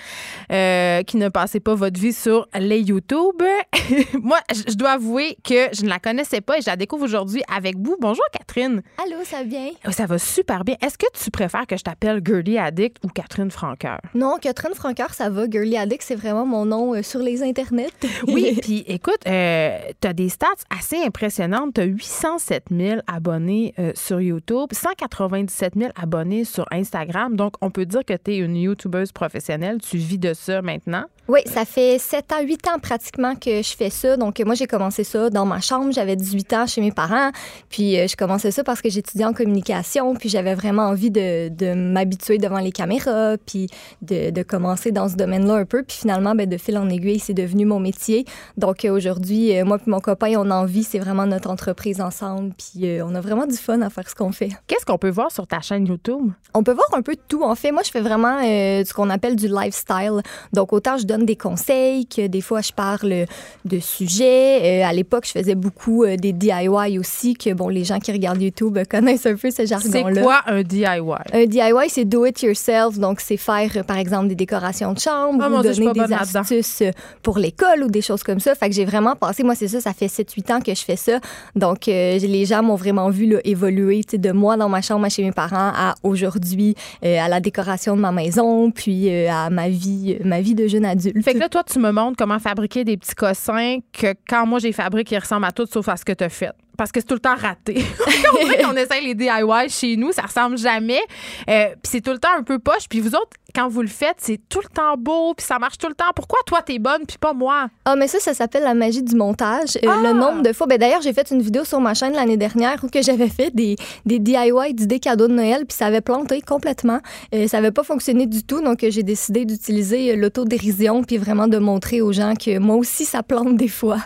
[0.52, 3.42] euh, qui ne passait pas votre vie sur les YouTube.
[4.22, 7.42] moi, je dois avouer que je ne la connaissais pas et je la découvre aujourd'hui
[7.52, 7.96] avec vous.
[8.00, 8.82] Bonjour Catherine.
[9.02, 9.70] Allô, ça va bien?
[9.86, 10.76] Oh, Ça va super bien.
[10.80, 13.98] Est-ce que tu préfères que je t'appelle Girly Addict ou Catherine Franqueur?
[14.14, 15.44] Non, Catherine Francoeur, ça va.
[15.50, 17.90] Girly Addict, c'est vraiment mon nom euh, sur les internets.
[18.28, 21.74] Oui, puis écoute, euh, tu as des stats assez impressionnantes.
[21.74, 27.36] Tu as 807 000 abonnés euh, sur YouTube, 197 000 abonnés sur Instagram.
[27.36, 29.78] Donc, on peut dire que tu es une YouTubeuse professionnelle.
[29.80, 31.06] Tu vis de ça maintenant.
[31.26, 34.18] Oui, ça fait 7 ans, 8 ans pratiquement que je fais ça.
[34.18, 35.90] Donc, moi, j'ai commencé ça dans ma chambre.
[35.90, 37.30] J'avais 18 ans chez mes parents.
[37.70, 40.14] Puis, euh, je commençais ça parce que j'étudiais en communication.
[40.16, 43.38] Puis, j'avais vraiment envie de, de m'habituer devant les caméras.
[43.46, 43.68] Puis,
[44.02, 45.82] de, de commencer dans ce domaine-là un peu.
[45.82, 48.26] Puis, finalement, ben, de fil en aiguille, c'est devenu mon métier.
[48.58, 50.84] Donc, euh, aujourd'hui, euh, moi et mon copain, on a envie.
[50.84, 52.52] C'est vraiment notre entreprise ensemble.
[52.58, 54.50] Puis, on a vraiment du fun à faire ce qu'on fait.
[54.66, 56.32] Qu'est-ce qu'on peut voir sur ta chaîne YouTube?
[56.52, 57.44] On peut voir un peu de tout.
[57.44, 60.20] En fait, moi, je fais vraiment ce qu'on appelle du lifestyle.
[60.52, 63.26] Donc, autant je donne des conseils que des fois, je parle
[63.64, 64.82] de sujets.
[64.82, 68.12] Euh, à l'époque, je faisais beaucoup euh, des DIY aussi, que, bon, les gens qui
[68.12, 70.22] regardent YouTube connaissent un peu ce C'est jargon-là.
[70.22, 70.86] quoi un DIY?
[71.32, 72.98] Un DIY, c'est do it yourself.
[72.98, 76.06] Donc, c'est faire, euh, par exemple, des décorations de chambre Ah, ou Dieu, donner pas
[76.08, 76.90] des astuces euh,
[77.22, 78.54] pour l'école ou des choses comme ça.
[78.54, 80.96] Fait que j'ai vraiment passé, moi, c'est ça, ça fait 7-8 ans que je fais
[80.96, 81.18] ça.
[81.54, 85.22] Donc, euh, les gens m'ont vraiment vu là, évoluer, de moi dans ma chambre chez
[85.22, 89.68] mes parents à aujourd'hui, euh, à la décoration de ma maison, puis euh, à ma
[89.68, 91.03] vie, ma vie de jeune adulte.
[91.22, 94.58] Fait que là, toi, tu me montres comment fabriquer des petits cossins que quand moi
[94.58, 96.52] j'ai fabriqué, ils ressemblent à tout sauf à ce que tu fait.
[96.76, 97.84] Parce que c'est tout le temps raté.
[98.40, 101.00] on dirait qu'on essaye les DIY chez nous, ça ressemble jamais.
[101.48, 102.88] Euh, puis c'est tout le temps un peu poche.
[102.88, 105.78] Puis vous autres, quand vous le faites, c'est tout le temps beau, puis ça marche
[105.78, 106.10] tout le temps.
[106.16, 107.68] Pourquoi toi, t'es bonne, puis pas moi?
[107.84, 109.76] Ah, mais ça, ça s'appelle la magie du montage.
[109.76, 110.00] Euh, Ah!
[110.02, 110.66] Le nombre de fois.
[110.66, 113.54] Ben, D'ailleurs, j'ai fait une vidéo sur ma chaîne l'année dernière où que j'avais fait
[113.54, 116.98] des, des DIY d'idées cadeaux de Noël, puis ça avait planté complètement.
[117.32, 121.46] Euh, ça avait pas fonctionné du tout, donc euh, j'ai décidé d'utiliser l'autodérision, puis vraiment
[121.46, 123.98] de montrer aux gens que moi aussi, ça plante des fois.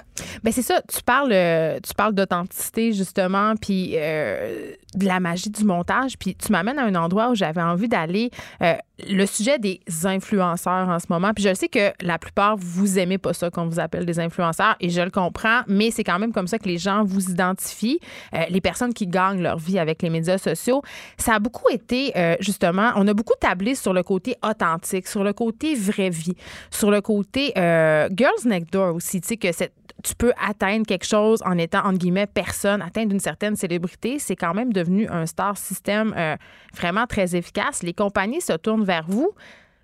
[0.42, 1.30] Ben c'est ça, tu parles,
[1.82, 2.57] tu parles d'authenticité
[2.92, 7.34] justement, puis euh, de la magie du montage, puis tu m'amènes à un endroit où
[7.34, 8.30] j'avais envie d'aller.
[8.62, 8.74] Euh,
[9.06, 13.18] le sujet des influenceurs en ce moment, puis je sais que la plupart vous aimez
[13.18, 16.32] pas ça qu'on vous appelle des influenceurs, et je le comprends, mais c'est quand même
[16.32, 18.00] comme ça que les gens vous identifient,
[18.34, 20.82] Euh, les personnes qui gagnent leur vie avec les médias sociaux.
[21.16, 25.24] Ça a beaucoup été euh, justement, on a beaucoup tablé sur le côté authentique, sur
[25.24, 26.36] le côté vraie vie,
[26.70, 29.48] sur le côté euh, girls next door aussi, tu sais que
[30.04, 34.20] tu peux atteindre quelque chose en étant, entre guillemets, personne, atteindre une certaine célébrité.
[34.20, 36.14] C'est quand même devenu un star système
[36.72, 37.82] vraiment très efficace.
[37.82, 39.30] Les compagnies se tournent vers vous.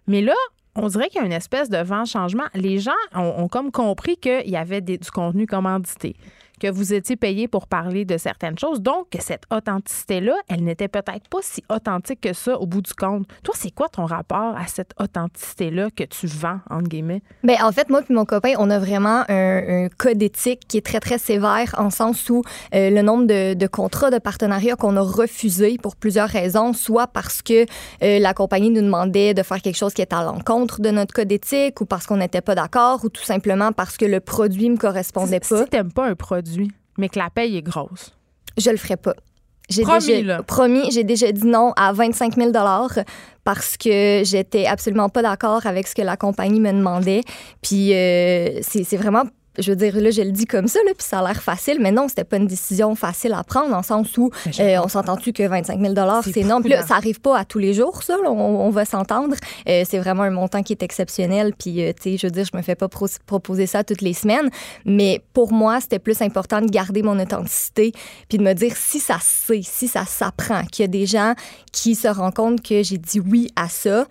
[0.08, 0.34] Mais là,
[0.74, 2.46] on dirait qu'il y a une espèce de vent changement.
[2.54, 6.16] Les gens ont, comme compris qu'il y avait du contenu commandité,
[6.60, 8.80] que vous étiez payé pour parler de certaines choses.
[8.80, 12.92] Donc, que cette authenticité-là, elle n'était peut-être pas si authentique que ça au bout du
[12.94, 13.26] compte.
[13.42, 17.22] Toi, c'est quoi ton rapport à cette authenticité-là que tu vends, entre guillemets?
[17.42, 20.78] Ben, en fait, moi et mon copain, on a vraiment un, un code éthique qui
[20.78, 22.42] est très, très sévère en sens où
[22.74, 27.06] euh, le nombre de, de contrats de partenariat qu'on a refusés pour plusieurs raisons, soit
[27.06, 27.64] parce que
[28.02, 31.14] euh, la compagnie nous demandait de faire quelque chose qui est à l'encontre de notre
[31.14, 34.70] code éthique ou parce qu'on n'était pas d'accord ou tout simplement parce que le produit
[34.70, 35.66] me correspondait Si pas.
[35.66, 36.43] t'aimes pas un produit,
[36.98, 38.12] mais que la paye est grosse,
[38.56, 39.14] Je le ferai pas.
[39.70, 40.42] J'ai Promis, déjà, là.
[40.42, 42.52] promis, j'ai déjà dit non à 25 000
[43.44, 47.22] parce que j'étais absolument pas d'accord avec ce que la compagnie me demandait.
[47.62, 49.22] Puis euh, c'est c'est vraiment,
[49.58, 51.78] je veux dire, là, je le dis comme ça, là, puis ça a l'air facile,
[51.80, 54.82] mais non, c'était pas une décision facile à prendre, dans le sens où j'ai- euh,
[54.82, 55.94] on s'entend-tu que 25 000
[56.24, 56.60] C'est c'est non.
[56.60, 59.34] Puis là, ça arrive pas à tous les jours, ça, là, on, on va s'entendre.
[59.68, 62.44] Euh, c'est vraiment un montant qui est exceptionnel, puis, euh, tu sais, je veux dire,
[62.52, 64.48] je me fais pas pro- proposer ça toutes les semaines,
[64.84, 67.92] mais pour moi, c'était plus important de garder mon authenticité,
[68.28, 71.06] puis de me dire si ça se sait, si ça s'apprend, qu'il y a des
[71.06, 71.34] gens
[71.72, 74.06] qui se rendent compte que j'ai dit oui à ça,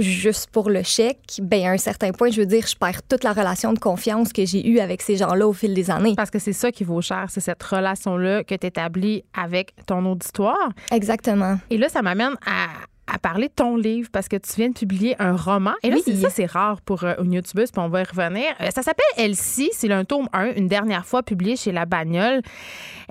[0.00, 3.24] juste pour le chèque, ben à un certain point, je veux dire, je perds toute
[3.24, 6.14] la relation de confiance que j'ai eue avec ces gens-là au fil des années.
[6.16, 10.04] Parce que c'est ça qui vaut cher, c'est cette relation-là que tu établis avec ton
[10.06, 10.70] auditoire.
[10.90, 11.58] Exactement.
[11.70, 12.68] Et là, ça m'amène à,
[13.12, 15.72] à parler de ton livre parce que tu viens de publier un roman.
[15.82, 16.02] Et là, Oui.
[16.04, 18.44] c'est ça, c'est rare pour euh, une youtubeuse, puis on va y revenir.
[18.60, 22.40] Euh, ça s'appelle Elsie, c'est le tome 1, une dernière fois publié chez La Bagnole.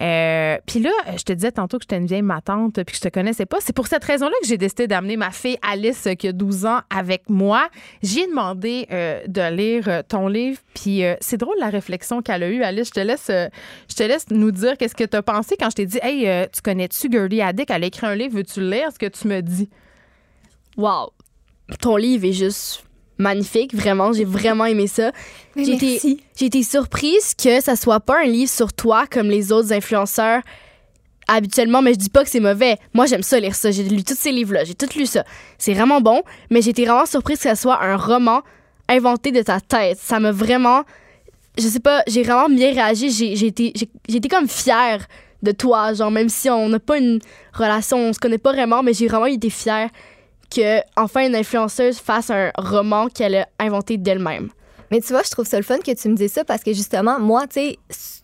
[0.01, 3.01] Euh, puis là, je te disais tantôt que j'étais une vieille matante puis que je
[3.01, 3.57] te connaissais pas.
[3.59, 6.65] C'est pour cette raison-là que j'ai décidé d'amener ma fille Alice, euh, qui a 12
[6.65, 7.67] ans, avec moi.
[8.01, 12.43] J'ai demandé euh, de lire euh, ton livre, puis euh, c'est drôle la réflexion qu'elle
[12.43, 12.63] a eue.
[12.63, 13.47] Alice, je te laisse, euh,
[13.89, 16.27] je te laisse nous dire qu'est-ce que tu as pensé quand je t'ai dit, hey,
[16.27, 17.69] euh, tu connais-tu Gertie Addick?
[17.69, 18.89] Elle a écrit un livre, veux-tu le lire?
[18.93, 19.69] Ce que tu me dis?
[20.77, 21.11] Wow.
[21.81, 22.83] Ton livre est juste
[23.17, 25.11] magnifique, vraiment, j'ai vraiment aimé ça.
[25.55, 26.23] J'ai été, Merci.
[26.37, 30.41] j'ai été surprise que ça soit pas un livre sur toi comme les autres influenceurs
[31.27, 32.77] habituellement, mais je dis pas que c'est mauvais.
[32.93, 33.71] Moi, j'aime ça lire ça.
[33.71, 35.25] J'ai lu tous ces livres-là, j'ai tout lu ça.
[35.57, 38.41] C'est vraiment bon, mais j'ai été vraiment surprise que ça soit un roman
[38.87, 39.99] inventé de ta tête.
[40.01, 40.85] Ça m'a vraiment
[41.57, 43.07] je sais pas, j'ai vraiment bien réagi,
[43.45, 45.05] été j'ai été comme fière
[45.43, 47.19] de toi, genre même si on n'a pas une
[47.53, 49.89] relation, on se connaît pas vraiment, mais j'ai vraiment été fière
[50.49, 54.49] que enfin une influenceuse fasse un roman qu'elle a inventé d'elle-même.
[54.91, 56.73] Mais tu vois, je trouve ça le fun que tu me dises ça parce que
[56.73, 57.77] justement, moi, tu sais,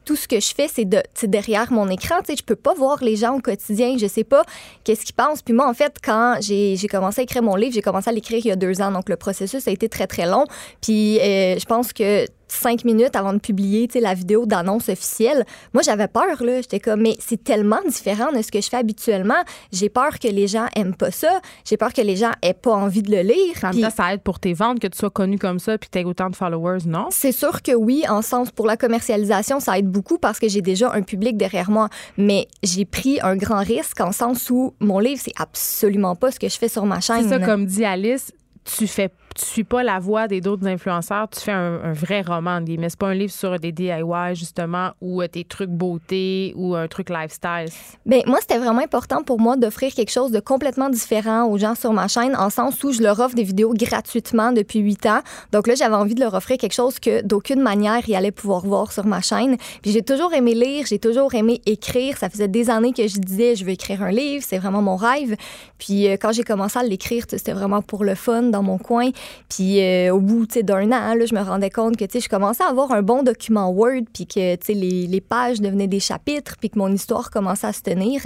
[0.03, 2.15] tout ce que je fais, c'est de, c'est derrière mon écran.
[2.19, 3.97] Tu sais, je peux pas voir les gens au quotidien.
[3.97, 4.43] Je sais pas
[4.83, 5.41] qu'est-ce qu'ils pensent.
[5.41, 8.39] Puis moi, en fait, quand j'ai commencé à écrire mon livre, j'ai commencé à l'écrire
[8.43, 8.91] il y a deux ans.
[8.91, 10.45] Donc, le processus a été très, très long.
[10.81, 12.25] Puis euh, je pense que
[12.55, 16.43] cinq minutes avant de publier la vidéo d'annonce officielle, moi, j'avais peur.
[16.43, 16.61] là.
[16.61, 19.43] J'étais comme, mais c'est tellement différent de ce que je fais habituellement.
[19.71, 21.39] J'ai peur que les gens aiment pas ça.
[21.63, 23.55] J'ai peur que les gens aient pas envie de le lire.
[23.63, 25.93] En temps, ça aide pour tes ventes que tu sois connu comme ça puis que
[25.97, 27.07] tu aies autant de followers, non?
[27.11, 30.61] C'est sûr que oui, en sens pour la commercialisation, ça aide beaucoup parce que j'ai
[30.61, 31.89] déjà un public derrière moi.
[32.17, 36.39] Mais j'ai pris un grand risque en sens où mon livre, c'est absolument pas ce
[36.39, 37.23] que je fais sur ma chaîne.
[37.23, 38.31] C'est ça, comme dit Alice,
[38.77, 42.61] tu fais tu suis pas la voix des d'autres influenceurs, tu fais un, vrai roman,
[42.61, 46.75] mais c'est pas un livre sur des DIY justement ou euh, tes trucs beauté ou
[46.75, 47.67] un truc lifestyle.
[48.05, 51.75] Ben, moi, c'était vraiment important pour moi d'offrir quelque chose de complètement différent aux gens
[51.75, 55.19] sur ma chaîne, en sens où je leur offre des vidéos gratuitement depuis huit ans.
[55.51, 58.65] Donc là, j'avais envie de leur offrir quelque chose que d'aucune manière ils allaient pouvoir
[58.65, 59.57] voir sur ma chaîne.
[59.81, 62.17] Puis j'ai toujours aimé lire, j'ai toujours aimé écrire.
[62.17, 64.95] Ça faisait des années que je disais, je veux écrire un livre, c'est vraiment mon
[64.95, 65.35] rêve.
[65.77, 69.09] Puis euh, quand j'ai commencé à l'écrire, c'était vraiment pour le fun dans mon coin.
[69.49, 72.69] Puis euh, au bout d'un an, là, je me rendais compte que je commençais à
[72.69, 76.91] avoir un bon document Word, puis que les pages devenaient des chapitres, puis que mon
[76.91, 78.21] histoire commençait à se tenir.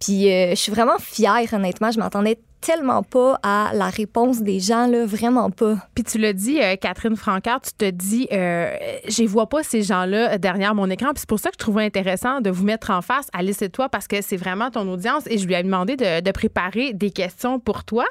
[0.00, 1.90] Puis euh, je suis vraiment fière, honnêtement.
[1.90, 5.76] Je m'attendais tellement pas à la réponse des gens, là, vraiment pas.
[5.94, 8.74] Puis tu l'as dit, euh, Catherine Francard, tu te dis, euh,
[9.08, 11.08] je vois pas ces gens-là derrière mon écran.
[11.08, 13.68] Puis c'est pour ça que je trouvais intéressant de vous mettre en face, Alice et
[13.68, 15.24] toi, parce que c'est vraiment ton audience.
[15.26, 18.06] Et je lui ai demandé de, de préparer des questions pour toi.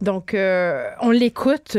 [0.00, 1.78] Donc, euh, on l'écoute.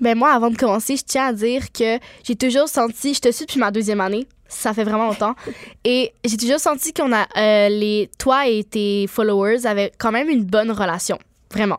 [0.00, 3.30] Ben moi, avant de commencer, je tiens à dire que j'ai toujours senti, je te
[3.30, 5.34] suis depuis ma deuxième année, ça fait vraiment longtemps,
[5.84, 10.28] et j'ai toujours senti qu'on a, euh, les, toi et tes followers avaient quand même
[10.28, 11.18] une bonne relation,
[11.52, 11.78] vraiment.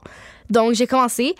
[0.50, 1.36] Donc j'ai commencé.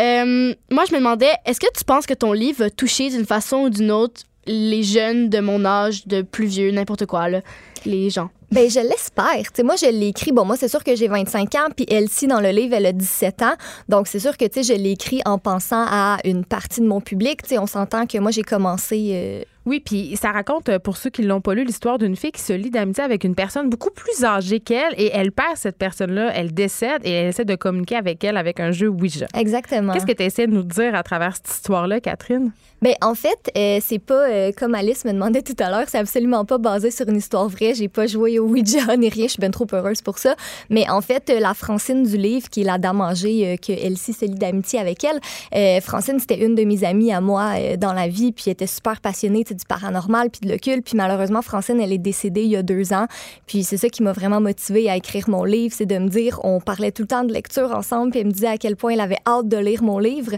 [0.00, 3.26] Euh, moi, je me demandais, est-ce que tu penses que ton livre va toucher d'une
[3.26, 7.40] façon ou d'une autre les jeunes de mon âge, de plus vieux, n'importe quoi, là,
[7.84, 8.30] les gens?
[8.50, 9.52] Ben, je l'espère.
[9.54, 10.32] Tu moi, je l'ai écrit.
[10.32, 12.92] Bon, moi, c'est sûr que j'ai 25 ans, puis Elsie, dans le livre, elle a
[12.92, 13.54] 17 ans.
[13.88, 16.86] Donc, c'est sûr que, tu sais, je l'ai écrit en pensant à une partie de
[16.86, 17.42] mon public.
[17.42, 19.10] Tu sais, on s'entend que moi, j'ai commencé.
[19.12, 22.32] euh, Oui, puis ça raconte, euh, pour ceux qui l'ont pas lu, l'histoire d'une fille
[22.32, 25.78] qui se lie d'amitié avec une personne beaucoup plus âgée qu'elle et elle perd cette
[25.78, 29.26] personne-là, elle décède et elle essaie de communiquer avec elle avec un jeu Ouija.
[29.34, 29.92] exactement.
[29.92, 32.52] Qu'est-ce que tu essaies de nous dire à travers cette histoire-là, Catherine?
[32.82, 35.98] Ben, en fait, euh, c'est pas euh, comme Alice me demandait tout à l'heure, c'est
[35.98, 37.74] absolument pas basé sur une histoire vraie.
[37.74, 40.34] J'ai pas joué au Ouija ni rien, je suis bien trop heureuse pour ça.
[40.68, 43.70] Mais en fait, euh, la Francine du livre, qui est la dame âgée euh, que
[43.70, 45.20] Elsie se lie d'amitié avec elle,
[45.54, 48.66] euh, Francine, c'était une de mes amies à moi dans la vie, puis elle était
[48.66, 50.84] super passionnée du paranormal puis de l'occulte.
[50.84, 53.06] Puis malheureusement, Francine, elle est décédée il y a deux ans.
[53.46, 56.40] Puis c'est ça qui m'a vraiment motivée à écrire mon livre, c'est de me dire,
[56.42, 58.92] on parlait tout le temps de lecture ensemble, puis elle me disait à quel point
[58.92, 60.32] elle avait hâte de lire mon livre.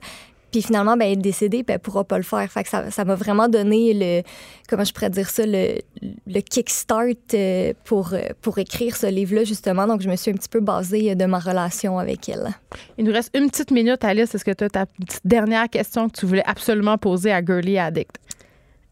[0.55, 2.49] Puis finalement, ben, elle est décédée, puis elle pourra pas le faire.
[2.49, 4.23] Fait que ça, ça m'a vraiment donné le,
[4.69, 9.43] comment je pourrais dire ça, le, le kickstart euh, pour, euh, pour écrire ce livre-là,
[9.43, 9.89] justement.
[9.89, 12.51] Donc, je me suis un petit peu basée euh, de ma relation avec elle.
[12.99, 14.33] Il nous reste une petite minute, Alice.
[14.33, 17.77] Est-ce que tu as ta petite dernière question que tu voulais absolument poser à Girly
[17.77, 18.15] Addict?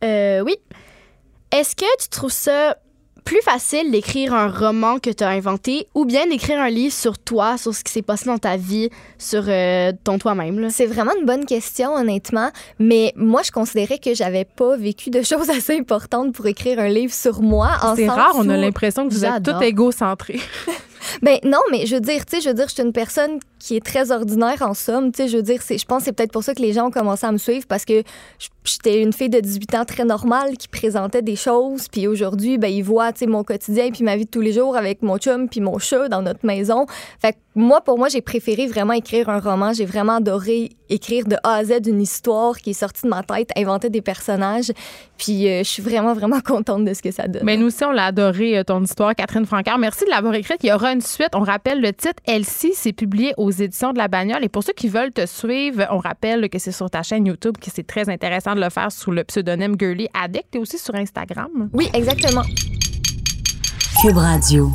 [0.02, 0.56] Euh, oui.
[1.52, 2.76] Est-ce que tu trouves ça
[3.24, 7.18] plus facile d'écrire un roman que tu as inventé ou bien d'écrire un livre sur
[7.18, 10.70] toi, sur ce qui s'est passé dans ta vie, sur euh, ton toi-même?
[10.70, 12.50] C'est vraiment une bonne question, honnêtement.
[12.78, 16.88] Mais moi, je considérais que j'avais pas vécu de choses assez importantes pour écrire un
[16.88, 17.70] livre sur moi.
[17.82, 20.40] en C'est rare, on a l'impression que vous êtes tout égocentré.
[21.22, 23.38] Ben non, mais je veux dire, tu sais, je veux dire, je suis une personne
[23.58, 25.12] qui est très ordinaire en somme.
[25.12, 26.88] Tu sais, je veux dire, je pense que c'est peut-être pour ça que les gens
[26.88, 28.02] ont commencé à me suivre parce que
[28.64, 31.88] j'étais une fille de 18 ans très normale qui présentait des choses.
[31.88, 34.52] Puis aujourd'hui, ben ils voient, tu sais, mon quotidien puis ma vie de tous les
[34.52, 36.86] jours avec mon chum puis mon chat dans notre maison.
[37.20, 39.72] Fait que moi, pour moi, j'ai préféré vraiment écrire un roman.
[39.74, 43.22] J'ai vraiment adoré écrire de A à Z une histoire qui est sortie de ma
[43.22, 44.72] tête, inventer des personnages.
[45.18, 47.42] Puis euh, je suis vraiment, vraiment contente de ce que ça donne.
[47.44, 49.78] Mais nous aussi, on l'a adoré, euh, ton histoire, Catherine Francard.
[49.78, 50.58] Merci de l'avoir écrite.
[50.62, 51.30] Il y aura une suite.
[51.34, 54.44] On rappelle le titre Elsie, c'est publié aux éditions de la Bagnole.
[54.44, 57.56] Et pour ceux qui veulent te suivre, on rappelle que c'est sur ta chaîne YouTube,
[57.58, 60.94] que c'est très intéressant de le faire sous le pseudonyme Girly Addict et aussi sur
[60.94, 61.70] Instagram.
[61.72, 62.42] Oui, exactement.
[64.00, 64.70] Cube Radio.